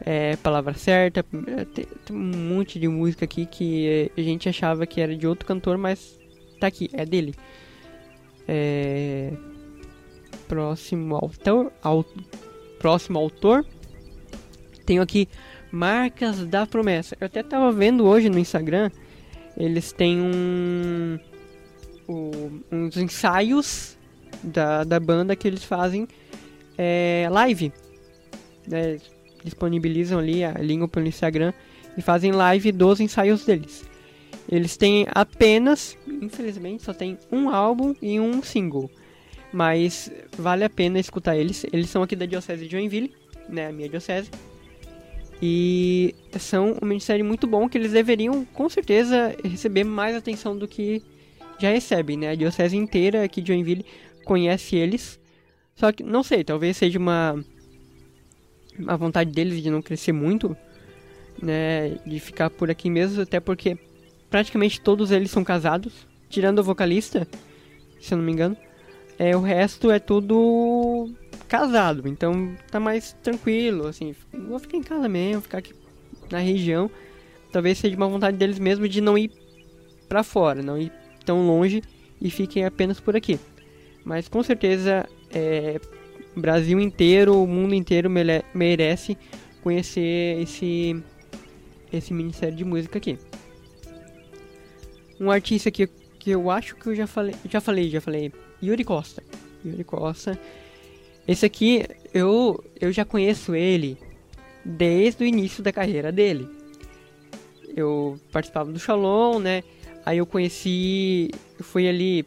é, 0.00 0.36
Palavra 0.36 0.74
Certa, 0.74 1.24
é, 1.46 1.64
tem, 1.64 1.86
tem, 2.04 2.16
um 2.16 2.54
monte 2.54 2.78
de 2.78 2.88
música 2.88 3.24
aqui 3.24 3.46
que 3.46 4.10
a 4.16 4.20
gente 4.20 4.48
achava 4.48 4.86
que 4.86 5.00
era 5.00 5.16
de 5.16 5.26
outro 5.26 5.46
cantor, 5.46 5.78
mas 5.78 6.18
tá 6.58 6.66
aqui, 6.66 6.90
é 6.92 7.04
dele. 7.04 7.34
É, 8.46 9.32
próximo 10.48 11.16
autor, 11.16 11.72
ao, 11.82 12.04
próximo 12.78 13.18
autor. 13.18 13.64
Tenho 14.84 15.02
aqui 15.02 15.28
Marcas 15.72 16.46
da 16.46 16.66
Promessa. 16.66 17.16
Eu 17.20 17.26
até 17.26 17.40
estava 17.40 17.72
vendo 17.72 18.04
hoje 18.04 18.28
no 18.28 18.38
Instagram, 18.38 18.90
eles 19.56 19.92
têm 19.92 20.20
um, 20.20 21.18
um 22.08 22.60
uns 22.70 22.96
ensaios 22.96 23.96
da, 24.42 24.84
da 24.84 25.00
banda 25.00 25.34
que 25.34 25.48
eles 25.48 25.64
fazem 25.64 26.06
é, 26.76 27.26
live. 27.30 27.72
Né? 28.66 28.98
Disponibilizam 29.42 30.18
ali 30.18 30.44
a 30.44 30.52
língua 30.52 30.88
pelo 30.88 31.06
Instagram 31.06 31.52
e 31.96 32.02
fazem 32.02 32.32
live 32.32 32.72
dos 32.72 33.00
ensaios 33.00 33.44
deles. 33.44 33.84
Eles 34.48 34.76
têm 34.76 35.06
apenas, 35.10 35.96
infelizmente, 36.20 36.82
só 36.82 36.92
tem 36.92 37.18
um 37.30 37.48
álbum 37.48 37.94
e 38.00 38.18
um 38.20 38.42
single 38.42 38.90
mas 39.54 40.10
vale 40.36 40.64
a 40.64 40.68
pena 40.68 40.98
escutar 40.98 41.36
eles. 41.36 41.64
Eles 41.72 41.88
são 41.88 42.02
aqui 42.02 42.16
da 42.16 42.26
Diocese 42.26 42.64
de 42.64 42.72
Joinville, 42.72 43.14
né, 43.48 43.68
a 43.68 43.72
minha 43.72 43.88
diocese. 43.88 44.28
E 45.40 46.12
são 46.40 46.76
um 46.82 46.86
ministério 46.86 47.24
muito 47.24 47.46
bom 47.46 47.68
que 47.68 47.78
eles 47.78 47.92
deveriam, 47.92 48.44
com 48.46 48.68
certeza, 48.68 49.36
receber 49.44 49.84
mais 49.84 50.16
atenção 50.16 50.58
do 50.58 50.66
que 50.66 51.00
já 51.60 51.70
recebem, 51.70 52.16
né? 52.16 52.30
A 52.30 52.34
diocese 52.34 52.76
inteira 52.76 53.22
aqui 53.22 53.40
de 53.40 53.52
Joinville 53.52 53.86
conhece 54.24 54.74
eles. 54.74 55.20
Só 55.76 55.92
que, 55.92 56.02
não 56.02 56.24
sei, 56.24 56.42
talvez 56.42 56.76
seja 56.76 56.98
uma, 56.98 57.44
uma 58.76 58.96
vontade 58.96 59.30
deles 59.30 59.62
de 59.62 59.70
não 59.70 59.80
crescer 59.80 60.12
muito, 60.12 60.56
né? 61.40 61.96
De 62.04 62.18
ficar 62.18 62.50
por 62.50 62.70
aqui 62.70 62.90
mesmo, 62.90 63.22
até 63.22 63.38
porque 63.38 63.78
praticamente 64.34 64.80
todos 64.80 65.12
eles 65.12 65.30
são 65.30 65.44
casados, 65.44 65.92
tirando 66.28 66.58
o 66.58 66.64
vocalista, 66.64 67.24
se 68.00 68.12
eu 68.12 68.18
não 68.18 68.24
me 68.24 68.32
engano. 68.32 68.56
É, 69.16 69.36
o 69.36 69.40
resto 69.40 69.92
é 69.92 70.00
tudo 70.00 71.08
casado, 71.46 72.08
então 72.08 72.52
tá 72.68 72.80
mais 72.80 73.12
tranquilo, 73.22 73.86
assim, 73.86 74.12
vou 74.48 74.58
ficar 74.58 74.76
em 74.76 74.82
casa 74.82 75.08
mesmo, 75.08 75.42
ficar 75.42 75.58
aqui 75.58 75.72
na 76.32 76.40
região. 76.40 76.90
Talvez 77.52 77.78
seja 77.78 77.96
uma 77.96 78.08
vontade 78.08 78.36
deles 78.36 78.58
mesmo 78.58 78.88
de 78.88 79.00
não 79.00 79.16
ir 79.16 79.30
para 80.08 80.24
fora, 80.24 80.64
não 80.64 80.76
ir 80.76 80.90
tão 81.24 81.46
longe 81.46 81.80
e 82.20 82.28
fiquem 82.28 82.64
apenas 82.64 82.98
por 82.98 83.14
aqui. 83.14 83.38
Mas 84.04 84.26
com 84.26 84.42
certeza 84.42 85.08
é, 85.32 85.80
Brasil 86.34 86.80
inteiro, 86.80 87.40
o 87.40 87.46
mundo 87.46 87.72
inteiro 87.72 88.10
merece 88.52 89.16
conhecer 89.62 90.42
esse 90.42 91.00
esse 91.92 92.12
ministério 92.12 92.56
de 92.56 92.64
música 92.64 92.98
aqui. 92.98 93.16
Um 95.24 95.30
artista 95.30 95.70
que, 95.70 95.86
que 96.18 96.30
eu 96.30 96.50
acho 96.50 96.76
que 96.76 96.86
eu 96.86 96.94
já 96.94 97.06
falei, 97.06 97.34
já 97.48 97.58
falei, 97.58 97.88
já 97.88 98.00
falei, 98.00 98.30
Yuri 98.62 98.84
Costa. 98.84 99.22
Yuri 99.64 99.82
Costa. 99.82 100.38
Esse 101.26 101.46
aqui 101.46 101.86
eu 102.12 102.62
eu 102.78 102.92
já 102.92 103.06
conheço 103.06 103.54
ele 103.54 103.96
desde 104.62 105.24
o 105.24 105.26
início 105.26 105.62
da 105.62 105.72
carreira 105.72 106.12
dele. 106.12 106.46
Eu 107.74 108.20
participava 108.30 108.70
do 108.70 108.78
Shalom, 108.78 109.38
né? 109.38 109.62
Aí 110.04 110.18
eu 110.18 110.26
conheci, 110.26 111.30
fui 111.60 111.88
ali 111.88 112.26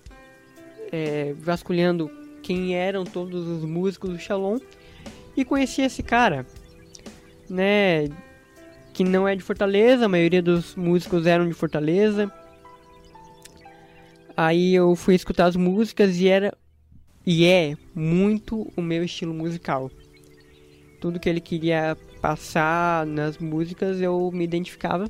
é, 0.92 1.36
vasculhando 1.38 2.10
quem 2.42 2.76
eram 2.76 3.04
todos 3.04 3.48
os 3.48 3.64
músicos 3.64 4.10
do 4.10 4.20
Shalom 4.20 4.58
e 5.36 5.46
conheci 5.46 5.84
esse 5.84 6.02
cara, 6.02 6.48
né? 7.48 8.08
Que 8.92 9.04
não 9.04 9.28
é 9.28 9.36
de 9.36 9.44
Fortaleza, 9.44 10.06
a 10.06 10.10
maioria 10.10 10.42
dos 10.42 10.76
músicos 10.76 11.28
eram 11.28 11.48
de 11.48 11.54
Fortaleza. 11.54 12.34
Aí 14.38 14.76
eu 14.76 14.96
fui 14.96 15.16
escutar 15.16 15.48
as 15.48 15.56
músicas 15.56 16.20
e 16.20 16.28
era 16.28 16.56
e 17.26 17.44
é 17.44 17.76
muito 17.96 18.72
o 18.78 18.82
meu 18.84 19.04
estilo 19.04 19.34
musical. 19.34 19.90
Tudo 21.02 21.20
que 21.20 21.28
ele 21.28 21.42
queria 21.42 21.98
passar 22.22 23.04
nas 23.08 23.40
músicas 23.40 24.00
eu 24.00 24.32
me 24.32 24.44
identificava. 24.44 25.10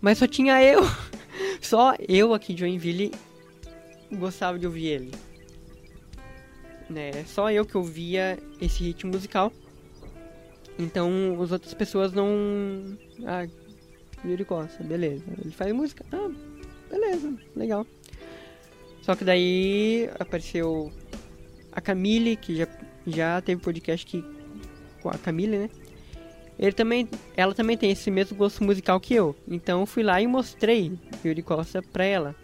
Mas 0.00 0.16
só 0.16 0.26
tinha 0.26 0.62
eu, 0.62 0.80
só 1.60 1.94
eu 2.08 2.32
aqui 2.32 2.54
de 2.54 2.60
Joinville 2.60 3.12
gostava 4.10 4.58
de 4.58 4.66
ouvir 4.66 4.86
ele. 4.86 5.10
Né? 6.88 7.24
Só 7.26 7.50
eu 7.50 7.66
que 7.66 7.76
ouvia 7.76 8.38
esse 8.58 8.82
ritmo 8.84 9.12
musical. 9.12 9.52
Então 10.78 11.10
as 11.42 11.52
outras 11.52 11.74
pessoas 11.74 12.12
não. 12.14 12.96
Ah, 13.26 13.46
Yuri 14.24 14.46
Costa, 14.46 14.82
beleza. 14.82 15.24
Ele 15.38 15.52
faz 15.52 15.72
música. 15.74 16.04
Ah, 16.10 16.30
beleza, 16.90 17.34
legal. 17.54 17.86
Só 19.02 19.14
que 19.14 19.24
daí 19.24 20.08
apareceu 20.18 20.90
a 21.70 21.80
Camille, 21.80 22.36
que 22.36 22.56
já, 22.56 22.66
já 23.06 23.40
teve 23.40 23.60
podcast 23.60 24.06
que, 24.06 24.24
com 25.02 25.10
a 25.10 25.18
Camille, 25.18 25.58
né? 25.58 25.70
Ele 26.58 26.72
também, 26.72 27.08
ela 27.36 27.54
também 27.54 27.76
tem 27.76 27.90
esse 27.90 28.10
mesmo 28.10 28.36
gosto 28.36 28.62
musical 28.62 29.00
que 29.00 29.14
eu. 29.14 29.34
Então 29.46 29.84
fui 29.84 30.02
lá 30.02 30.20
e 30.20 30.26
mostrei 30.26 30.92
Yuri 31.24 31.42
Costa 31.42 31.82
pra 31.82 32.04
ela. 32.04 32.34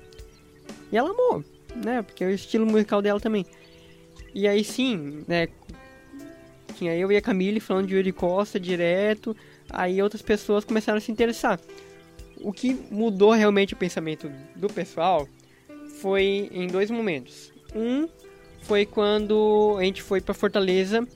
E 0.90 0.96
ela 0.96 1.10
amou, 1.10 1.44
né? 1.76 2.02
Porque 2.02 2.24
é 2.24 2.26
o 2.26 2.30
estilo 2.30 2.66
musical 2.66 3.00
dela 3.00 3.20
também. 3.20 3.46
E 4.34 4.48
aí 4.48 4.64
sim, 4.64 5.24
né? 5.26 5.48
Tinha 6.76 6.96
eu 6.96 7.12
e 7.12 7.16
a 7.16 7.22
Camille 7.22 7.60
falando 7.60 7.86
de 7.86 7.94
Yuri 7.94 8.12
Costa 8.12 8.58
direto. 8.58 9.36
Aí 9.68 10.02
outras 10.02 10.22
pessoas 10.22 10.64
começaram 10.64 10.98
a 10.98 11.00
se 11.00 11.12
interessar. 11.12 11.60
O 12.42 12.52
que 12.52 12.74
mudou 12.90 13.32
realmente 13.32 13.74
o 13.74 13.76
pensamento 13.76 14.30
do 14.56 14.68
pessoal 14.68 15.28
foi 16.00 16.48
em 16.52 16.66
dois 16.66 16.90
momentos. 16.90 17.52
Um 17.74 18.08
foi 18.62 18.86
quando 18.86 19.76
a 19.78 19.84
gente 19.84 20.02
foi 20.02 20.20
para 20.20 20.34
Fortaleza 20.34 21.06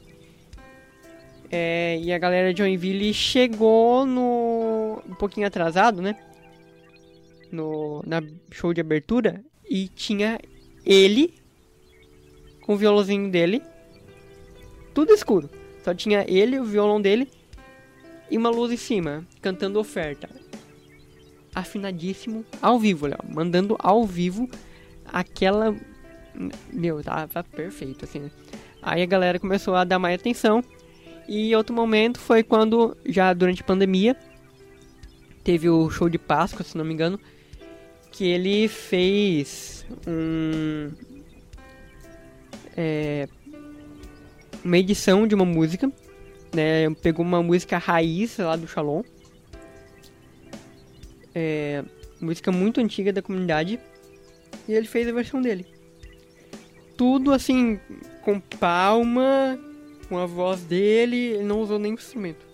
é, 1.50 2.00
e 2.02 2.12
a 2.12 2.19
galera 2.19 2.52
de 2.52 2.59
Joinville 2.59 3.14
chegou 3.14 4.04
no. 4.04 5.00
um 5.09 5.14
pouquinho 5.14 5.47
atrasado, 5.47 6.02
né? 6.02 6.16
No, 7.52 8.02
na 8.04 8.21
show 8.50 8.75
de 8.75 8.81
abertura. 8.81 9.40
E 9.69 9.88
tinha 9.88 10.38
ele 10.85 11.35
com 12.63 12.75
o 12.75 12.76
violãozinho 12.76 13.30
dele. 13.30 13.63
Tudo 14.93 15.13
escuro. 15.13 15.49
Só 15.84 15.95
tinha 15.95 16.25
ele, 16.26 16.58
o 16.58 16.65
violão 16.65 17.00
dele 17.00 17.28
e 18.30 18.37
uma 18.37 18.50
luz 18.50 18.73
em 18.73 18.76
cima, 18.76 19.25
cantando 19.41 19.78
oferta. 19.78 20.28
Afinadíssimo, 21.54 22.45
ao 22.60 22.78
vivo, 22.78 23.06
Léo. 23.06 23.19
Mandando 23.28 23.76
ao 23.78 24.04
vivo 24.04 24.49
aquela. 25.04 25.75
Meu, 26.73 27.02
tava 27.02 27.45
perfeito, 27.45 28.04
assim, 28.04 28.19
né? 28.19 28.30
Aí 28.82 29.02
a 29.02 29.06
galera 29.06 29.38
começou 29.38 29.75
a 29.75 29.84
dar 29.84 29.99
mais 29.99 30.21
atenção. 30.21 30.62
E 31.28 31.54
outro 31.56 31.75
momento 31.75 32.19
foi 32.19 32.43
quando, 32.43 32.97
já 33.06 33.32
durante 33.32 33.62
a 33.62 33.64
pandemia, 33.64 34.17
teve 35.43 35.69
o 35.71 35.88
show 35.88 36.08
de 36.08 36.19
Páscoa, 36.19 36.64
se 36.64 36.76
não 36.76 36.84
me 36.84 36.93
engano, 36.93 37.19
que 38.10 38.26
ele 38.26 38.69
fez 38.69 39.86
um, 40.06 40.90
é, 42.76 43.28
uma 44.64 44.78
edição 44.78 45.26
de 45.26 45.34
uma 45.34 45.45
música, 45.45 45.90
né? 46.54 46.90
Pegou 47.02 47.25
uma 47.25 47.43
música 47.43 47.78
raiz 47.78 48.36
lá 48.38 48.56
do 48.56 48.67
Shalom, 48.67 49.02
é, 51.34 51.84
música 52.20 52.52
muito 52.52 52.80
antiga 52.80 53.12
da 53.12 53.23
comunidade, 53.23 53.78
e 54.68 54.73
ele 54.73 54.86
fez 54.86 55.08
a 55.08 55.12
versão 55.12 55.40
dele. 55.40 55.66
Tudo 56.97 57.32
assim, 57.32 57.78
com 58.23 58.38
palma, 58.38 59.58
com 60.08 60.18
a 60.18 60.26
voz 60.26 60.62
dele, 60.62 61.16
ele 61.16 61.44
não 61.44 61.60
usou 61.60 61.78
nenhum 61.78 61.94
instrumento. 61.94 62.47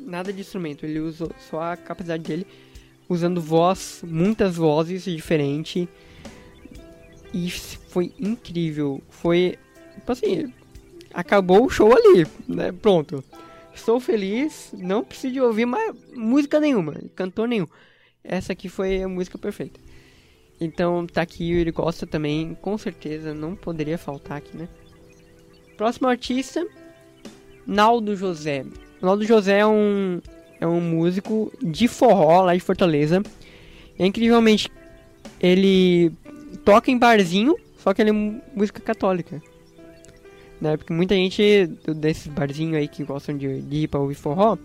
Nada 0.00 0.32
de 0.32 0.40
instrumento, 0.40 0.84
ele 0.84 1.00
usou 1.00 1.30
só 1.48 1.60
a 1.72 1.76
capacidade 1.76 2.22
dele, 2.22 2.46
usando 3.08 3.40
voz, 3.40 4.02
muitas 4.06 4.56
vozes 4.56 5.04
diferentes. 5.04 5.88
E 7.32 7.50
foi 7.50 8.12
incrível. 8.18 9.02
Foi, 9.08 9.58
tipo 9.94 10.12
assim, 10.12 10.52
acabou 11.12 11.64
o 11.64 11.70
show 11.70 11.92
ali, 11.92 12.26
né? 12.48 12.72
Pronto. 12.72 13.22
Estou 13.76 14.00
feliz, 14.00 14.72
não 14.72 15.04
preciso 15.04 15.44
ouvir 15.44 15.66
mais 15.66 15.94
música 16.14 16.58
nenhuma, 16.58 16.94
cantor 17.14 17.46
nenhum. 17.46 17.68
Essa 18.24 18.54
aqui 18.54 18.70
foi 18.70 19.02
a 19.02 19.08
música 19.08 19.36
perfeita. 19.36 19.78
Então 20.58 21.06
tá 21.06 21.20
aqui 21.20 21.44
o 21.52 21.58
Yuri 21.58 21.72
Costa 21.72 22.06
também, 22.06 22.56
com 22.62 22.76
certeza 22.78 23.34
não 23.34 23.54
poderia 23.54 23.98
faltar 23.98 24.38
aqui, 24.38 24.56
né? 24.56 24.66
Próximo 25.76 26.08
artista, 26.08 26.66
Naldo 27.66 28.16
José. 28.16 28.64
Naldo 29.00 29.24
José 29.26 29.58
é 29.58 29.66
um, 29.66 30.20
é 30.58 30.66
um 30.66 30.80
músico 30.80 31.52
de 31.62 31.86
forró 31.86 32.40
lá 32.40 32.54
de 32.54 32.60
Fortaleza. 32.60 33.22
É 33.98 34.06
incrivelmente, 34.06 34.70
ele 35.38 36.10
toca 36.64 36.90
em 36.90 36.98
barzinho, 36.98 37.54
só 37.76 37.92
que 37.92 38.00
ele 38.00 38.10
é 38.10 38.12
música 38.54 38.80
católica. 38.80 39.40
Né? 40.60 40.76
Porque 40.76 40.92
muita 40.92 41.14
gente 41.14 41.66
desses 41.94 42.26
barzinhos 42.28 42.76
aí 42.76 42.88
que 42.88 43.04
gostam 43.04 43.36
de, 43.36 43.60
de 43.62 43.76
ir 43.82 43.88
pra 43.88 44.00
ouvir 44.00 44.14
forró, 44.14 44.56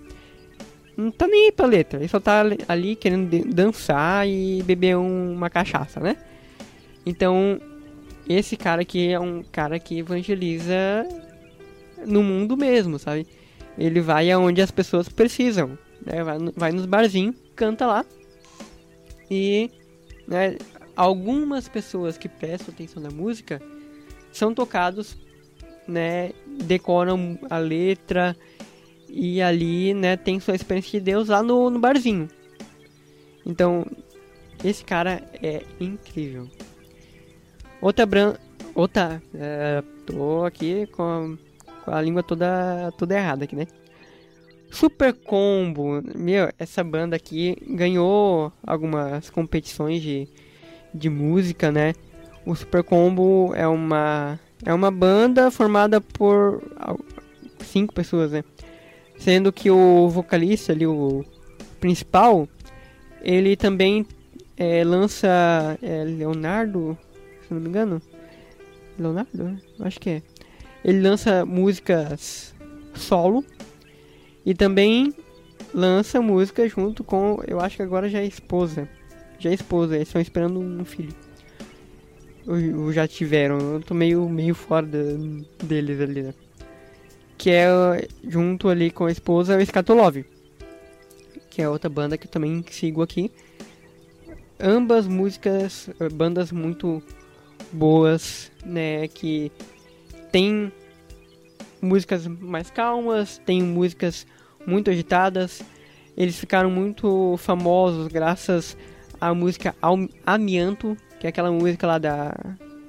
não 0.95 1.11
tá 1.11 1.27
nem 1.27 1.45
aí 1.45 1.51
pra 1.51 1.65
letra. 1.65 1.99
Ele 1.99 2.07
só 2.07 2.19
tá 2.19 2.43
ali 2.67 2.95
querendo 2.95 3.29
dançar 3.53 4.27
e 4.27 4.61
beber 4.63 4.97
um, 4.97 5.33
uma 5.33 5.49
cachaça, 5.49 5.99
né? 5.99 6.17
Então, 7.05 7.59
esse 8.27 8.55
cara 8.55 8.81
aqui 8.81 9.09
é 9.09 9.19
um 9.19 9.43
cara 9.43 9.79
que 9.79 9.99
evangeliza 9.99 11.07
no 12.05 12.23
mundo 12.23 12.55
mesmo, 12.55 12.99
sabe? 12.99 13.27
Ele 13.77 14.01
vai 14.01 14.29
aonde 14.31 14.61
as 14.61 14.71
pessoas 14.71 15.09
precisam, 15.09 15.77
né? 16.05 16.23
vai, 16.23 16.37
vai 16.55 16.71
nos 16.71 16.85
barzinhos, 16.85 17.35
canta 17.55 17.85
lá. 17.85 18.05
E 19.29 19.71
né, 20.27 20.57
algumas 20.95 21.67
pessoas 21.67 22.17
que 22.17 22.29
prestam 22.29 22.73
atenção 22.73 23.01
na 23.01 23.09
música 23.09 23.61
são 24.31 24.53
tocados, 24.53 25.17
né? 25.87 26.31
Decoram 26.65 27.37
a 27.49 27.57
letra 27.57 28.35
e 29.09 29.41
ali, 29.41 29.93
né, 29.93 30.15
tem 30.15 30.39
sua 30.39 30.55
experiência 30.55 30.99
de 30.99 31.05
Deus 31.05 31.27
lá 31.27 31.43
no, 31.43 31.69
no 31.69 31.79
barzinho. 31.79 32.29
Então, 33.45 33.85
esse 34.63 34.85
cara 34.85 35.21
é 35.43 35.63
incrível. 35.79 36.47
Outra 37.81 38.05
bran... 38.05 38.35
Outra... 38.73 39.21
É, 39.35 39.83
tô 40.05 40.45
aqui 40.45 40.87
com 40.87 41.03
a, 41.03 41.83
com 41.83 41.91
a 41.91 42.01
língua 42.01 42.23
toda, 42.23 42.91
toda 42.97 43.17
errada 43.17 43.43
aqui, 43.43 43.55
né? 43.55 43.67
Super 44.71 45.13
Combo. 45.13 46.01
Meu, 46.15 46.49
essa 46.57 46.81
banda 46.83 47.15
aqui 47.15 47.57
ganhou 47.67 48.51
algumas 48.65 49.29
competições 49.29 50.01
de, 50.01 50.27
de 50.93 51.09
música, 51.09 51.69
né? 51.69 51.93
O 52.45 52.55
Super 52.55 52.83
Combo 52.83 53.51
é 53.53 53.67
uma 53.67 54.39
é 54.65 54.73
uma 54.73 54.91
banda 54.91 55.49
formada 55.51 55.99
por 56.01 56.61
cinco 57.59 57.93
pessoas, 57.93 58.31
né? 58.31 58.43
Sendo 59.17 59.51
que 59.51 59.69
o 59.69 60.09
vocalista 60.09 60.71
ali, 60.71 60.85
o 60.87 61.23
principal, 61.79 62.47
ele 63.21 63.55
também 63.55 64.05
é, 64.57 64.83
lança 64.83 65.77
é, 65.81 66.03
Leonardo 66.03 66.97
se 67.51 67.53
não 67.53 67.61
me 67.61 67.67
engano. 67.67 68.01
Leonardo? 68.97 69.59
Acho 69.81 69.99
que 69.99 70.09
é. 70.09 70.21
Ele 70.85 71.01
lança 71.01 71.45
músicas 71.45 72.55
solo 72.93 73.43
e 74.45 74.53
também 74.53 75.13
lança 75.73 76.21
música 76.21 76.67
junto 76.67 77.03
com, 77.03 77.41
eu 77.45 77.59
acho 77.59 77.75
que 77.75 77.81
agora 77.81 78.09
já 78.09 78.19
é 78.19 78.25
esposa. 78.25 78.87
Já 79.37 79.49
é 79.49 79.53
esposa, 79.53 79.95
eles 79.95 80.07
estão 80.07 80.21
esperando 80.21 80.59
um 80.59 80.85
filho. 80.85 81.13
Ou, 82.47 82.91
já 82.93 83.07
tiveram. 83.07 83.57
Eu 83.75 83.81
tô 83.81 83.93
meio, 83.93 84.27
meio 84.29 84.55
fora 84.55 84.85
da- 84.85 84.99
deles 85.63 85.99
ali, 85.99 86.23
né? 86.23 86.33
Que 87.37 87.49
é 87.51 87.67
junto 88.27 88.69
ali 88.69 88.91
com 88.91 89.05
a 89.05 89.11
esposa 89.11 89.57
o 89.57 89.61
Skatolov. 89.61 90.23
Que 91.49 91.61
é 91.61 91.69
outra 91.69 91.89
banda 91.89 92.17
que 92.17 92.27
eu 92.27 92.31
também 92.31 92.63
sigo 92.69 93.01
aqui. 93.01 93.31
Ambas 94.59 95.07
músicas, 95.07 95.89
eh, 95.99 96.09
bandas 96.09 96.51
muito 96.51 97.01
boas, 97.71 98.51
né? 98.65 99.07
Que 99.07 99.51
tem 100.31 100.71
músicas 101.81 102.27
mais 102.27 102.69
calmas, 102.69 103.39
tem 103.45 103.61
músicas 103.61 104.25
muito 104.65 104.89
agitadas. 104.91 105.63
Eles 106.15 106.37
ficaram 106.37 106.69
muito 106.69 107.35
famosos 107.37 108.07
graças 108.07 108.77
à 109.19 109.33
música 109.33 109.75
Am- 109.81 110.09
Amianto, 110.25 110.95
que 111.21 111.27
é 111.27 111.29
aquela 111.29 111.51
música 111.51 111.85
lá 111.85 111.99
da, 111.99 112.33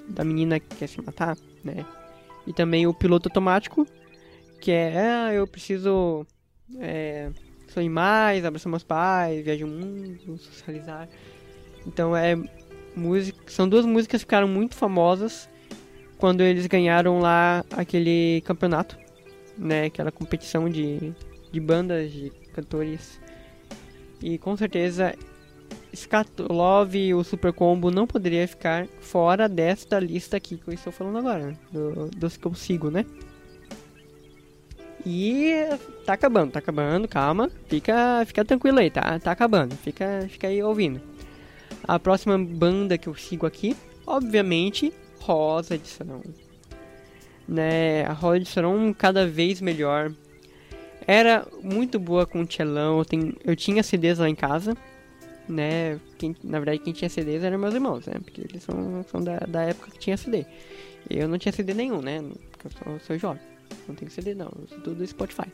da 0.09 0.25
menina 0.25 0.59
que 0.59 0.75
quer 0.75 0.87
se 0.87 1.03
matar, 1.03 1.37
né? 1.63 1.85
E 2.47 2.53
também 2.55 2.87
o 2.87 2.95
Piloto 2.95 3.29
Automático, 3.29 3.87
que 4.59 4.71
é, 4.71 4.99
ah, 4.99 5.35
eu 5.35 5.47
preciso 5.47 6.27
é, 6.81 7.29
sonhar 7.69 7.91
mais, 7.91 8.43
abraçar 8.43 8.71
meus 8.71 8.83
pais, 8.83 9.45
viajar 9.45 9.67
o 9.67 9.69
mundo, 9.69 10.39
socializar. 10.39 11.11
Então 11.87 12.17
é 12.17 12.35
música, 12.97 13.39
são 13.49 13.69
duas 13.69 13.85
músicas 13.85 14.23
que 14.23 14.25
ficaram 14.25 14.49
muito 14.49 14.77
famosas 14.77 15.47
quando 16.17 16.41
eles 16.41 16.67
ganharam 16.67 17.21
lá 17.21 17.63
aquele 17.73 18.43
campeonato, 18.47 18.97
né? 19.59 19.85
Aquela 19.85 20.11
competição 20.11 20.71
de, 20.71 21.13
de 21.53 21.61
bandas, 21.61 22.11
de 22.11 22.31
cantores. 22.55 23.21
E 24.23 24.39
com 24.39 24.57
certeza 24.57 25.15
Skatolov 25.93 26.95
e 26.95 27.13
o 27.15 27.23
Super 27.23 27.53
Combo 27.53 27.91
não 27.91 28.07
poderia 28.07 28.47
ficar 28.49 28.87
fora 29.01 29.49
desta 29.49 30.01
lista 30.01 30.37
aqui 30.37 30.57
que 30.57 30.69
eu 30.69 30.75
estou 30.75 30.93
falando 30.93 31.19
agora, 31.19 31.47
né? 31.49 31.59
do, 31.71 32.09
dos 32.11 32.37
que 32.37 32.47
eu 32.47 32.55
sigo, 32.55 32.91
né? 32.91 33.05
E 35.05 35.53
tá 36.07 36.13
acabando, 36.13 36.53
tá 36.53 36.61
acabando, 36.61 37.09
calma, 37.09 37.51
fica, 37.67 38.25
fica 38.25 38.45
tranquilo 38.45 38.79
aí, 38.79 38.89
tá, 38.89 39.19
tá 39.19 39.33
acabando, 39.33 39.75
fica, 39.77 40.27
fica 40.29 40.47
aí 40.47 40.63
ouvindo. 40.63 41.01
A 41.83 41.99
próxima 41.99 42.39
banda 42.39 42.97
que 42.97 43.09
eu 43.09 43.15
sigo 43.15 43.45
aqui, 43.45 43.77
obviamente, 44.07 44.93
Rosa 45.21 45.77
de 45.77 45.89
Sarão. 45.89 46.23
Né, 47.49 48.05
a 48.05 48.13
Rosa 48.13 48.41
de 48.41 48.49
Sarão 48.49 48.95
cada 48.97 49.27
vez 49.27 49.61
melhor. 49.61 50.13
Era 51.05 51.45
muito 51.61 51.99
boa 51.99 52.25
com 52.25 52.43
o 52.43 52.47
Tchelão, 52.47 52.99
eu, 52.99 53.05
tenho, 53.05 53.37
eu 53.45 53.57
tinha 53.57 53.83
CDs 53.83 54.19
lá 54.19 54.29
em 54.29 54.37
casa, 54.37 54.77
né? 55.49 55.99
Quem, 56.19 56.35
na 56.43 56.59
verdade, 56.59 56.79
quem 56.79 56.93
tinha 56.93 57.09
CDs 57.09 57.43
eram 57.43 57.59
meus 57.59 57.75
irmãos, 57.75 58.07
né? 58.07 58.15
Porque 58.23 58.43
eles 58.43 58.63
são, 58.63 59.05
são 59.11 59.21
da, 59.23 59.39
da 59.41 59.63
época 59.63 59.91
que 59.91 59.99
tinha 59.99 60.17
CD. 60.17 60.47
Eu 61.11 61.29
não 61.29 61.39
tinha 61.39 61.53
CD 61.53 61.75
nenhum, 61.75 62.01
né? 62.01 62.23
Porque 62.51 62.67
eu 62.67 62.71
sou, 62.71 63.01
sou 63.01 63.19
jovem. 63.19 63.43
Não 63.89 63.95
tenho 63.95 64.11
CD, 64.11 64.35
não. 64.35 64.47
Eu 64.47 64.69
sou 64.69 64.95
do 64.95 65.07
Spotify. 65.07 65.49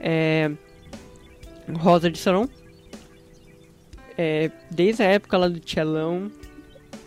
É, 0.00 0.50
Rosa 1.78 2.10
de 2.10 2.18
Sarão. 2.18 2.48
É, 4.16 4.50
desde 4.70 5.02
a 5.02 5.06
época 5.06 5.36
lá 5.36 5.48
do 5.48 5.60
Tchelão, 5.60 6.30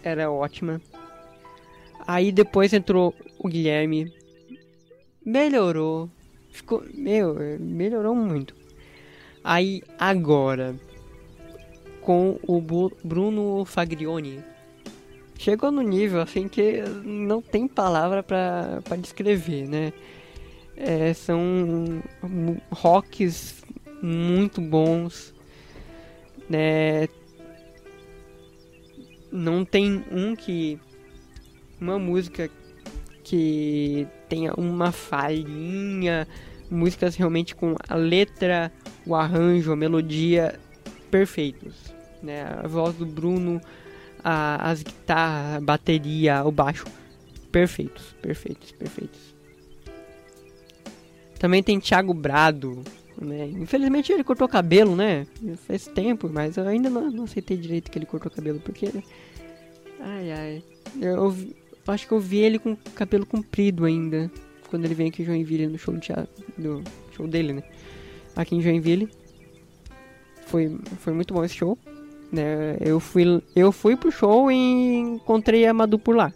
era 0.04 0.30
ótima. 0.32 0.82
Aí 2.06 2.32
depois 2.32 2.74
entrou 2.74 3.14
o 3.40 3.48
Guilherme. 3.48 4.14
Melhorou. 5.26 6.10
Ficou. 6.52 6.84
Meu, 6.94 7.36
melhorou 7.60 8.16
muito. 8.16 8.56
Aí 9.44 9.82
agora. 9.98 10.76
Com 12.08 12.40
o 12.48 12.62
Bruno 13.04 13.66
Fagrioni. 13.66 14.42
Chegou 15.38 15.70
no 15.70 15.82
nível 15.82 16.22
assim 16.22 16.48
que 16.48 16.82
não 17.04 17.42
tem 17.42 17.68
palavra 17.68 18.24
pra 18.24 18.96
descrever, 18.98 19.68
né? 19.68 19.92
É, 20.78 21.14
são 21.14 22.02
rocks 22.72 23.62
muito 24.02 24.62
bons. 24.62 25.34
Né? 26.50 27.10
Não 29.30 29.66
tem 29.66 30.02
um 30.10 30.34
que. 30.34 30.80
Uma 31.78 32.00
música 32.00 32.50
que 33.22 34.08
tenha 34.30 34.54
uma 34.54 34.94
falhinha. 34.94 36.26
Músicas 36.72 37.18
realmente 37.18 37.54
com 37.54 37.76
a 37.86 37.96
letra, 37.96 38.72
o 39.06 39.14
arranjo, 39.14 39.74
a 39.74 39.76
melodia 39.76 40.58
perfeitos. 41.12 41.97
Né? 42.22 42.44
A 42.64 42.68
voz 42.68 42.96
do 42.96 43.06
Bruno, 43.06 43.62
a- 44.24 44.70
as 44.72 44.82
guitarras, 44.84 45.58
a 45.58 45.62
bateria, 45.62 46.44
o 46.46 46.52
baixo. 46.52 46.86
Perfeitos, 47.52 48.16
perfeitos, 48.22 48.72
perfeitos. 48.72 49.20
Também 51.40 51.62
tem 51.62 51.80
Thiago 51.80 52.14
Brado. 52.14 52.82
Né? 53.20 53.48
Infelizmente 53.48 54.12
ele 54.12 54.24
cortou 54.24 54.48
cabelo, 54.48 54.96
né? 54.96 55.26
Faz 55.68 55.88
tempo, 55.88 56.30
mas 56.32 56.58
eu 56.58 56.68
ainda 56.68 56.90
não, 56.90 57.10
não 57.10 57.24
aceitei 57.24 57.58
direito 57.58 57.90
que 57.90 57.98
ele 57.98 58.06
cortou 58.06 58.32
cabelo, 58.32 58.60
porque. 58.60 58.90
Ai 60.00 60.32
ai. 60.32 60.64
Eu, 61.02 61.16
eu 61.16 61.36
acho 61.88 62.08
que 62.08 62.14
eu 62.14 62.20
vi 62.20 62.38
ele 62.40 62.60
com 62.60 62.76
cabelo 62.96 63.26
comprido 63.26 63.86
ainda. 63.86 64.30
Quando 64.70 64.86
ele 64.86 64.94
vem 64.94 65.08
aqui 65.08 65.22
em 65.24 65.26
Joinville 65.26 65.68
no 65.68 65.78
show, 65.80 65.94
do 65.94 66.00
do 66.82 66.84
show 67.16 67.28
dele, 67.28 67.54
né? 67.54 67.64
Aqui 68.36 68.56
em 68.56 68.62
Joinville. 68.62 69.10
Foi, 70.46 70.78
foi 71.00 71.14
muito 71.14 71.34
bom 71.34 71.44
esse 71.44 71.56
show. 71.56 71.78
Né? 72.32 72.78
Eu, 72.80 73.00
fui, 73.00 73.42
eu 73.56 73.72
fui 73.72 73.96
pro 73.96 74.12
show 74.12 74.52
e 74.52 74.96
encontrei 74.96 75.66
a 75.66 75.74
Madu 75.74 75.98
por 75.98 76.16
lá. 76.16 76.34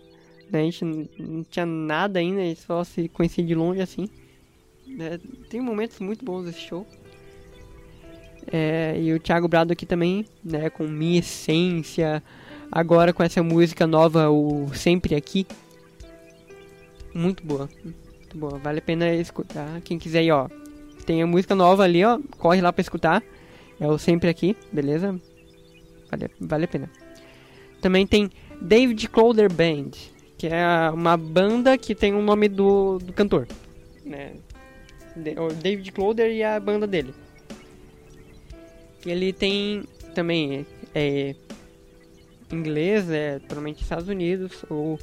Né? 0.49 0.61
A 0.61 0.63
gente 0.63 0.85
não, 0.85 1.43
tinha 1.43 1.65
nada 1.65 2.19
ainda, 2.19 2.41
a 2.41 2.45
gente 2.45 2.61
só 2.61 2.83
se 2.83 3.07
conhecia 3.09 3.43
de 3.43 3.55
longe 3.55 3.81
assim. 3.81 4.09
né? 4.87 5.19
Tem 5.49 5.61
momentos 5.61 5.99
muito 5.99 6.23
bons 6.23 6.45
desse 6.45 6.59
show. 6.59 6.85
É, 8.51 8.99
e 8.99 9.13
o 9.13 9.19
Thiago 9.19 9.47
Brado 9.47 9.71
aqui 9.71 9.85
também, 9.85 10.25
né, 10.43 10.69
com 10.69 10.87
Minha 10.87 11.19
Essência, 11.19 12.23
agora 12.71 13.13
com 13.13 13.21
essa 13.21 13.43
música 13.43 13.85
nova, 13.85 14.29
o 14.29 14.73
Sempre 14.73 15.15
Aqui. 15.15 15.45
Muito 17.13 17.45
boa, 17.45 17.69
muito 17.83 18.37
boa, 18.37 18.57
vale 18.57 18.79
a 18.79 18.81
pena 18.81 19.13
escutar. 19.13 19.79
Quem 19.81 19.99
quiser 19.99 20.23
ir, 20.23 20.31
ó, 20.31 20.47
tem 21.05 21.21
a 21.21 21.27
música 21.27 21.53
nova 21.53 21.83
ali, 21.83 22.03
ó, 22.03 22.19
corre 22.37 22.61
lá 22.61 22.73
pra 22.73 22.81
escutar. 22.81 23.23
É 23.79 23.87
o 23.87 23.97
Sempre 23.97 24.29
Aqui, 24.29 24.55
beleza? 24.71 25.19
Vale, 26.11 26.31
vale 26.39 26.65
a 26.65 26.67
pena. 26.67 26.89
Também 27.81 28.05
tem 28.05 28.29
David 28.61 29.07
Crowder 29.09 29.51
Band, 29.51 29.91
que 30.37 30.47
é 30.47 30.89
uma 30.93 31.17
banda 31.17 31.77
que 31.77 31.95
tem 31.95 32.13
o 32.13 32.21
nome 32.21 32.47
do, 32.47 32.99
do 32.99 33.13
cantor, 33.13 33.47
né? 34.05 34.33
David 35.61 35.91
Crowder 35.91 36.31
e 36.31 36.43
a 36.43 36.59
banda 36.59 36.85
dele. 36.85 37.13
Ele 39.05 39.33
tem 39.33 39.83
também 40.13 40.65
é, 40.93 41.35
inglês, 42.51 43.09
é 43.09 43.39
provavelmente 43.39 43.81
Estados 43.81 44.07
Unidos 44.07 44.63
ou 44.69 44.99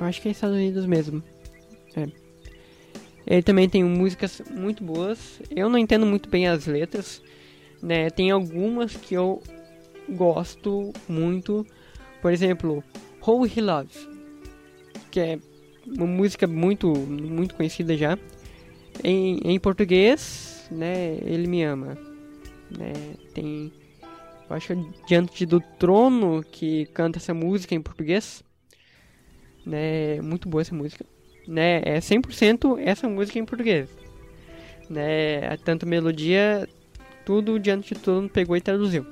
acho 0.00 0.22
que 0.22 0.28
é 0.28 0.30
Estados 0.30 0.56
Unidos 0.56 0.86
mesmo. 0.86 1.22
É. 1.96 2.06
Ele 3.26 3.42
também 3.42 3.68
tem 3.68 3.82
músicas 3.82 4.40
muito 4.50 4.84
boas. 4.84 5.40
Eu 5.50 5.68
não 5.68 5.78
entendo 5.78 6.06
muito 6.06 6.28
bem 6.28 6.46
as 6.46 6.66
letras, 6.66 7.20
né? 7.82 8.10
Tem 8.10 8.30
algumas 8.30 8.96
que 8.96 9.14
eu 9.14 9.42
gosto 10.08 10.92
muito. 11.08 11.66
Por 12.20 12.32
exemplo, 12.32 12.82
Who 13.26 13.46
He 13.46 13.60
Loves, 13.60 14.08
que 15.10 15.20
é 15.20 15.38
uma 15.86 16.06
música 16.06 16.46
muito 16.46 16.88
muito 16.94 17.54
conhecida 17.54 17.96
já. 17.96 18.18
Em, 19.04 19.38
em 19.44 19.58
português, 19.60 20.66
né? 20.70 21.18
Ele 21.22 21.46
me 21.46 21.62
ama, 21.62 21.98
né? 22.70 22.92
Tem 23.34 23.72
eu 24.48 24.56
acho 24.56 24.74
Diante 25.06 25.44
do 25.44 25.60
Trono 25.60 26.42
que 26.42 26.86
canta 26.86 27.18
essa 27.18 27.34
música 27.34 27.74
em 27.74 27.82
português. 27.82 28.44
Né? 29.64 30.20
Muito 30.20 30.48
boa 30.48 30.62
essa 30.62 30.74
música. 30.74 31.04
Né? 31.46 31.82
É 31.84 31.98
100% 31.98 32.78
essa 32.78 33.08
música 33.08 33.38
em 33.38 33.44
português. 33.44 33.90
Né? 34.88 35.56
Tanto 35.64 35.86
melodia, 35.86 36.68
tudo 37.26 37.58
Diante 37.58 37.92
do 37.92 38.00
Trono 38.00 38.30
pegou 38.30 38.56
e 38.56 38.60
traduziu. 38.62 39.04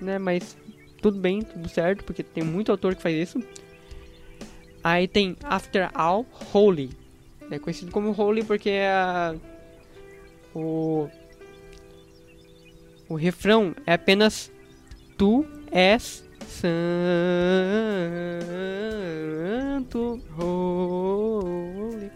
Né? 0.00 0.18
Mas 0.18 0.56
tudo 1.00 1.18
bem, 1.18 1.42
tudo 1.42 1.68
certo, 1.68 2.04
porque 2.04 2.22
tem 2.22 2.44
muito 2.44 2.70
autor 2.70 2.94
que 2.94 3.02
faz 3.02 3.16
isso. 3.16 3.42
Aí 4.84 5.08
tem 5.08 5.36
After 5.42 5.90
All 5.94 6.24
Holy. 6.52 6.90
É 7.50 7.58
conhecido 7.58 7.90
como 7.90 8.14
Holy 8.16 8.44
porque 8.44 8.70
é 8.70 8.90
a, 8.90 9.34
o, 10.54 11.08
o 13.08 13.14
refrão 13.14 13.74
é 13.86 13.94
apenas 13.94 14.52
Tu 15.16 15.46
és 15.70 16.24
santo, 16.46 16.72
holy. 20.36 22.10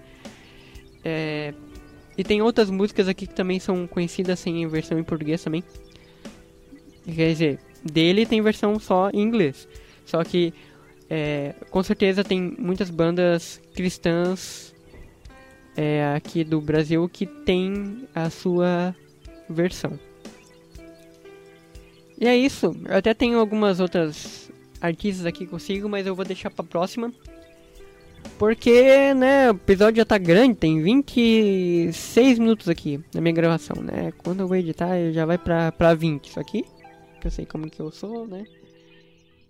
É, 1.05 1.55
e 2.17 2.25
tem 2.25 2.41
outras 2.43 2.71
músicas 2.71 3.09
aqui 3.09 3.27
que 3.27 3.35
também 3.35 3.59
são 3.61 3.87
conhecidas 3.87 4.39
sem 4.39 4.67
versão 4.67 4.99
em 4.99 5.05
português 5.05 5.43
também. 5.43 5.63
Quer 7.05 7.29
dizer, 7.29 7.59
dele 7.85 8.27
tem 8.27 8.41
versão 8.41 8.79
só 8.79 9.11
em 9.11 9.23
inglês. 9.23 9.69
Só 10.05 10.23
que 10.25 10.53
é, 11.09 11.55
com 11.71 11.83
certeza 11.83 12.25
tem 12.25 12.55
muitas 12.59 12.91
bandas 12.91 13.61
cristãs 13.75 14.75
é, 15.77 16.15
aqui 16.15 16.43
do 16.43 16.61
Brasil 16.61 17.09
que 17.09 17.27
tem 17.27 18.09
a 18.15 18.31
sua 18.31 18.95
versão. 19.49 19.99
E 22.19 22.27
é 22.27 22.37
isso. 22.37 22.75
Eu 22.89 22.97
até 22.97 23.13
tenho 23.13 23.39
algumas 23.39 23.79
outras 23.79 24.51
artistas 24.81 25.27
aqui 25.27 25.47
consigo, 25.47 25.89
mas 25.89 26.07
eu 26.07 26.15
vou 26.15 26.25
deixar 26.25 26.51
pra 26.51 26.65
próxima. 26.65 27.13
Porque, 28.38 29.14
né, 29.14 29.51
o 29.51 29.55
episódio 29.55 29.96
já 29.96 30.05
tá 30.05 30.18
grande, 30.18 30.57
tem 30.57 30.83
26 30.83 32.38
minutos 32.38 32.68
aqui 32.68 33.01
na 33.14 33.20
minha 33.20 33.33
gravação, 33.33 33.83
né? 33.83 34.12
Quando 34.18 34.40
eu 34.40 34.49
vou 34.49 34.57
editar, 34.57 35.11
já 35.11 35.25
vai 35.25 35.38
pra, 35.38 35.72
pra 35.72 35.94
20 35.94 36.29
isso 36.29 36.38
aqui. 36.38 36.64
Que 37.18 37.27
eu 37.27 37.31
sei 37.31 37.46
como 37.46 37.70
que 37.70 37.81
eu 37.81 37.90
sou, 37.90 38.27
né? 38.27 38.44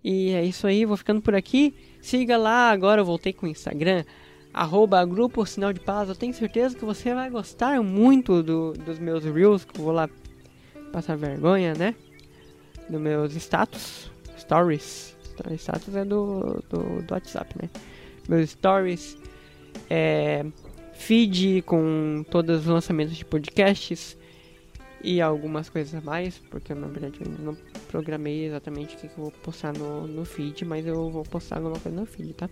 E 0.05 0.31
é 0.31 0.45
isso 0.45 0.69
aí, 0.69 0.85
vou 0.85 0.97
ficando 0.97 1.21
por 1.21 1.35
aqui. 1.35 1.75
Siga 2.01 2.37
lá, 2.37 2.71
agora 2.71 3.01
eu 3.01 3.05
voltei 3.05 3.33
com 3.33 3.47
o 3.47 3.49
Instagram, 3.49 4.05
arroba 4.55 5.05
Grupo 5.05 5.45
Sinal 5.45 5.73
de 5.73 5.81
Paz. 5.81 6.09
Eu 6.09 6.15
tenho 6.15 6.33
certeza 6.33 6.77
que 6.77 6.85
você 6.85 7.13
vai 7.13 7.29
gostar 7.29 7.83
muito 7.83 8.41
do, 8.41 8.73
dos 8.73 9.01
meus 9.01 9.25
reels, 9.25 9.65
que 9.65 9.81
eu 9.81 9.85
vou 9.85 9.93
lá 9.93 10.09
passar 10.93 11.17
vergonha, 11.17 11.75
né? 11.75 11.93
Dos 12.89 13.01
meus 13.01 13.35
status, 13.35 14.13
stories. 14.39 15.17
Status 15.57 15.97
é 15.97 16.05
do, 16.05 16.63
do, 16.71 17.03
do 17.03 17.13
WhatsApp, 17.13 17.53
né? 17.61 17.69
Meus 18.29 18.51
stories, 18.51 19.17
é, 19.91 20.45
feed 20.95 21.63
com 21.63 22.25
todos 22.31 22.61
os 22.61 22.67
lançamentos 22.67 23.17
de 23.17 23.25
podcasts 23.25 24.17
e 25.03 25.21
algumas 25.21 25.69
coisas 25.69 25.95
a 25.95 26.01
mais, 26.01 26.39
porque 26.51 26.75
na 26.75 26.89
verdade 26.89 27.21
eu 27.21 27.31
não 27.45 27.57
programei 27.89 28.47
exatamente 28.47 28.97
o 28.97 28.99
que, 28.99 29.09
que 29.09 29.19
eu 29.19 29.25
vou 29.25 29.31
postar 29.31 29.73
no, 29.73 30.07
no 30.07 30.25
feed, 30.25 30.65
mas 30.65 30.87
eu 30.87 31.11
vou 31.11 31.23
postar 31.23 31.57
alguma 31.57 31.79
coisa 31.79 31.99
no 31.99 32.07
feed, 32.07 32.35
tá? 32.35 32.49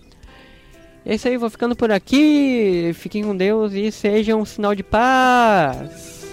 É 1.06 1.14
isso 1.16 1.28
aí, 1.28 1.36
vou 1.36 1.50
ficando 1.50 1.76
por 1.76 1.90
aqui. 1.90 2.90
Fiquem 2.94 3.22
com 3.22 3.36
Deus 3.36 3.74
e 3.74 3.92
sejam 3.92 4.40
um 4.40 4.44
sinal 4.44 4.74
de 4.74 4.82
paz. 4.82 6.23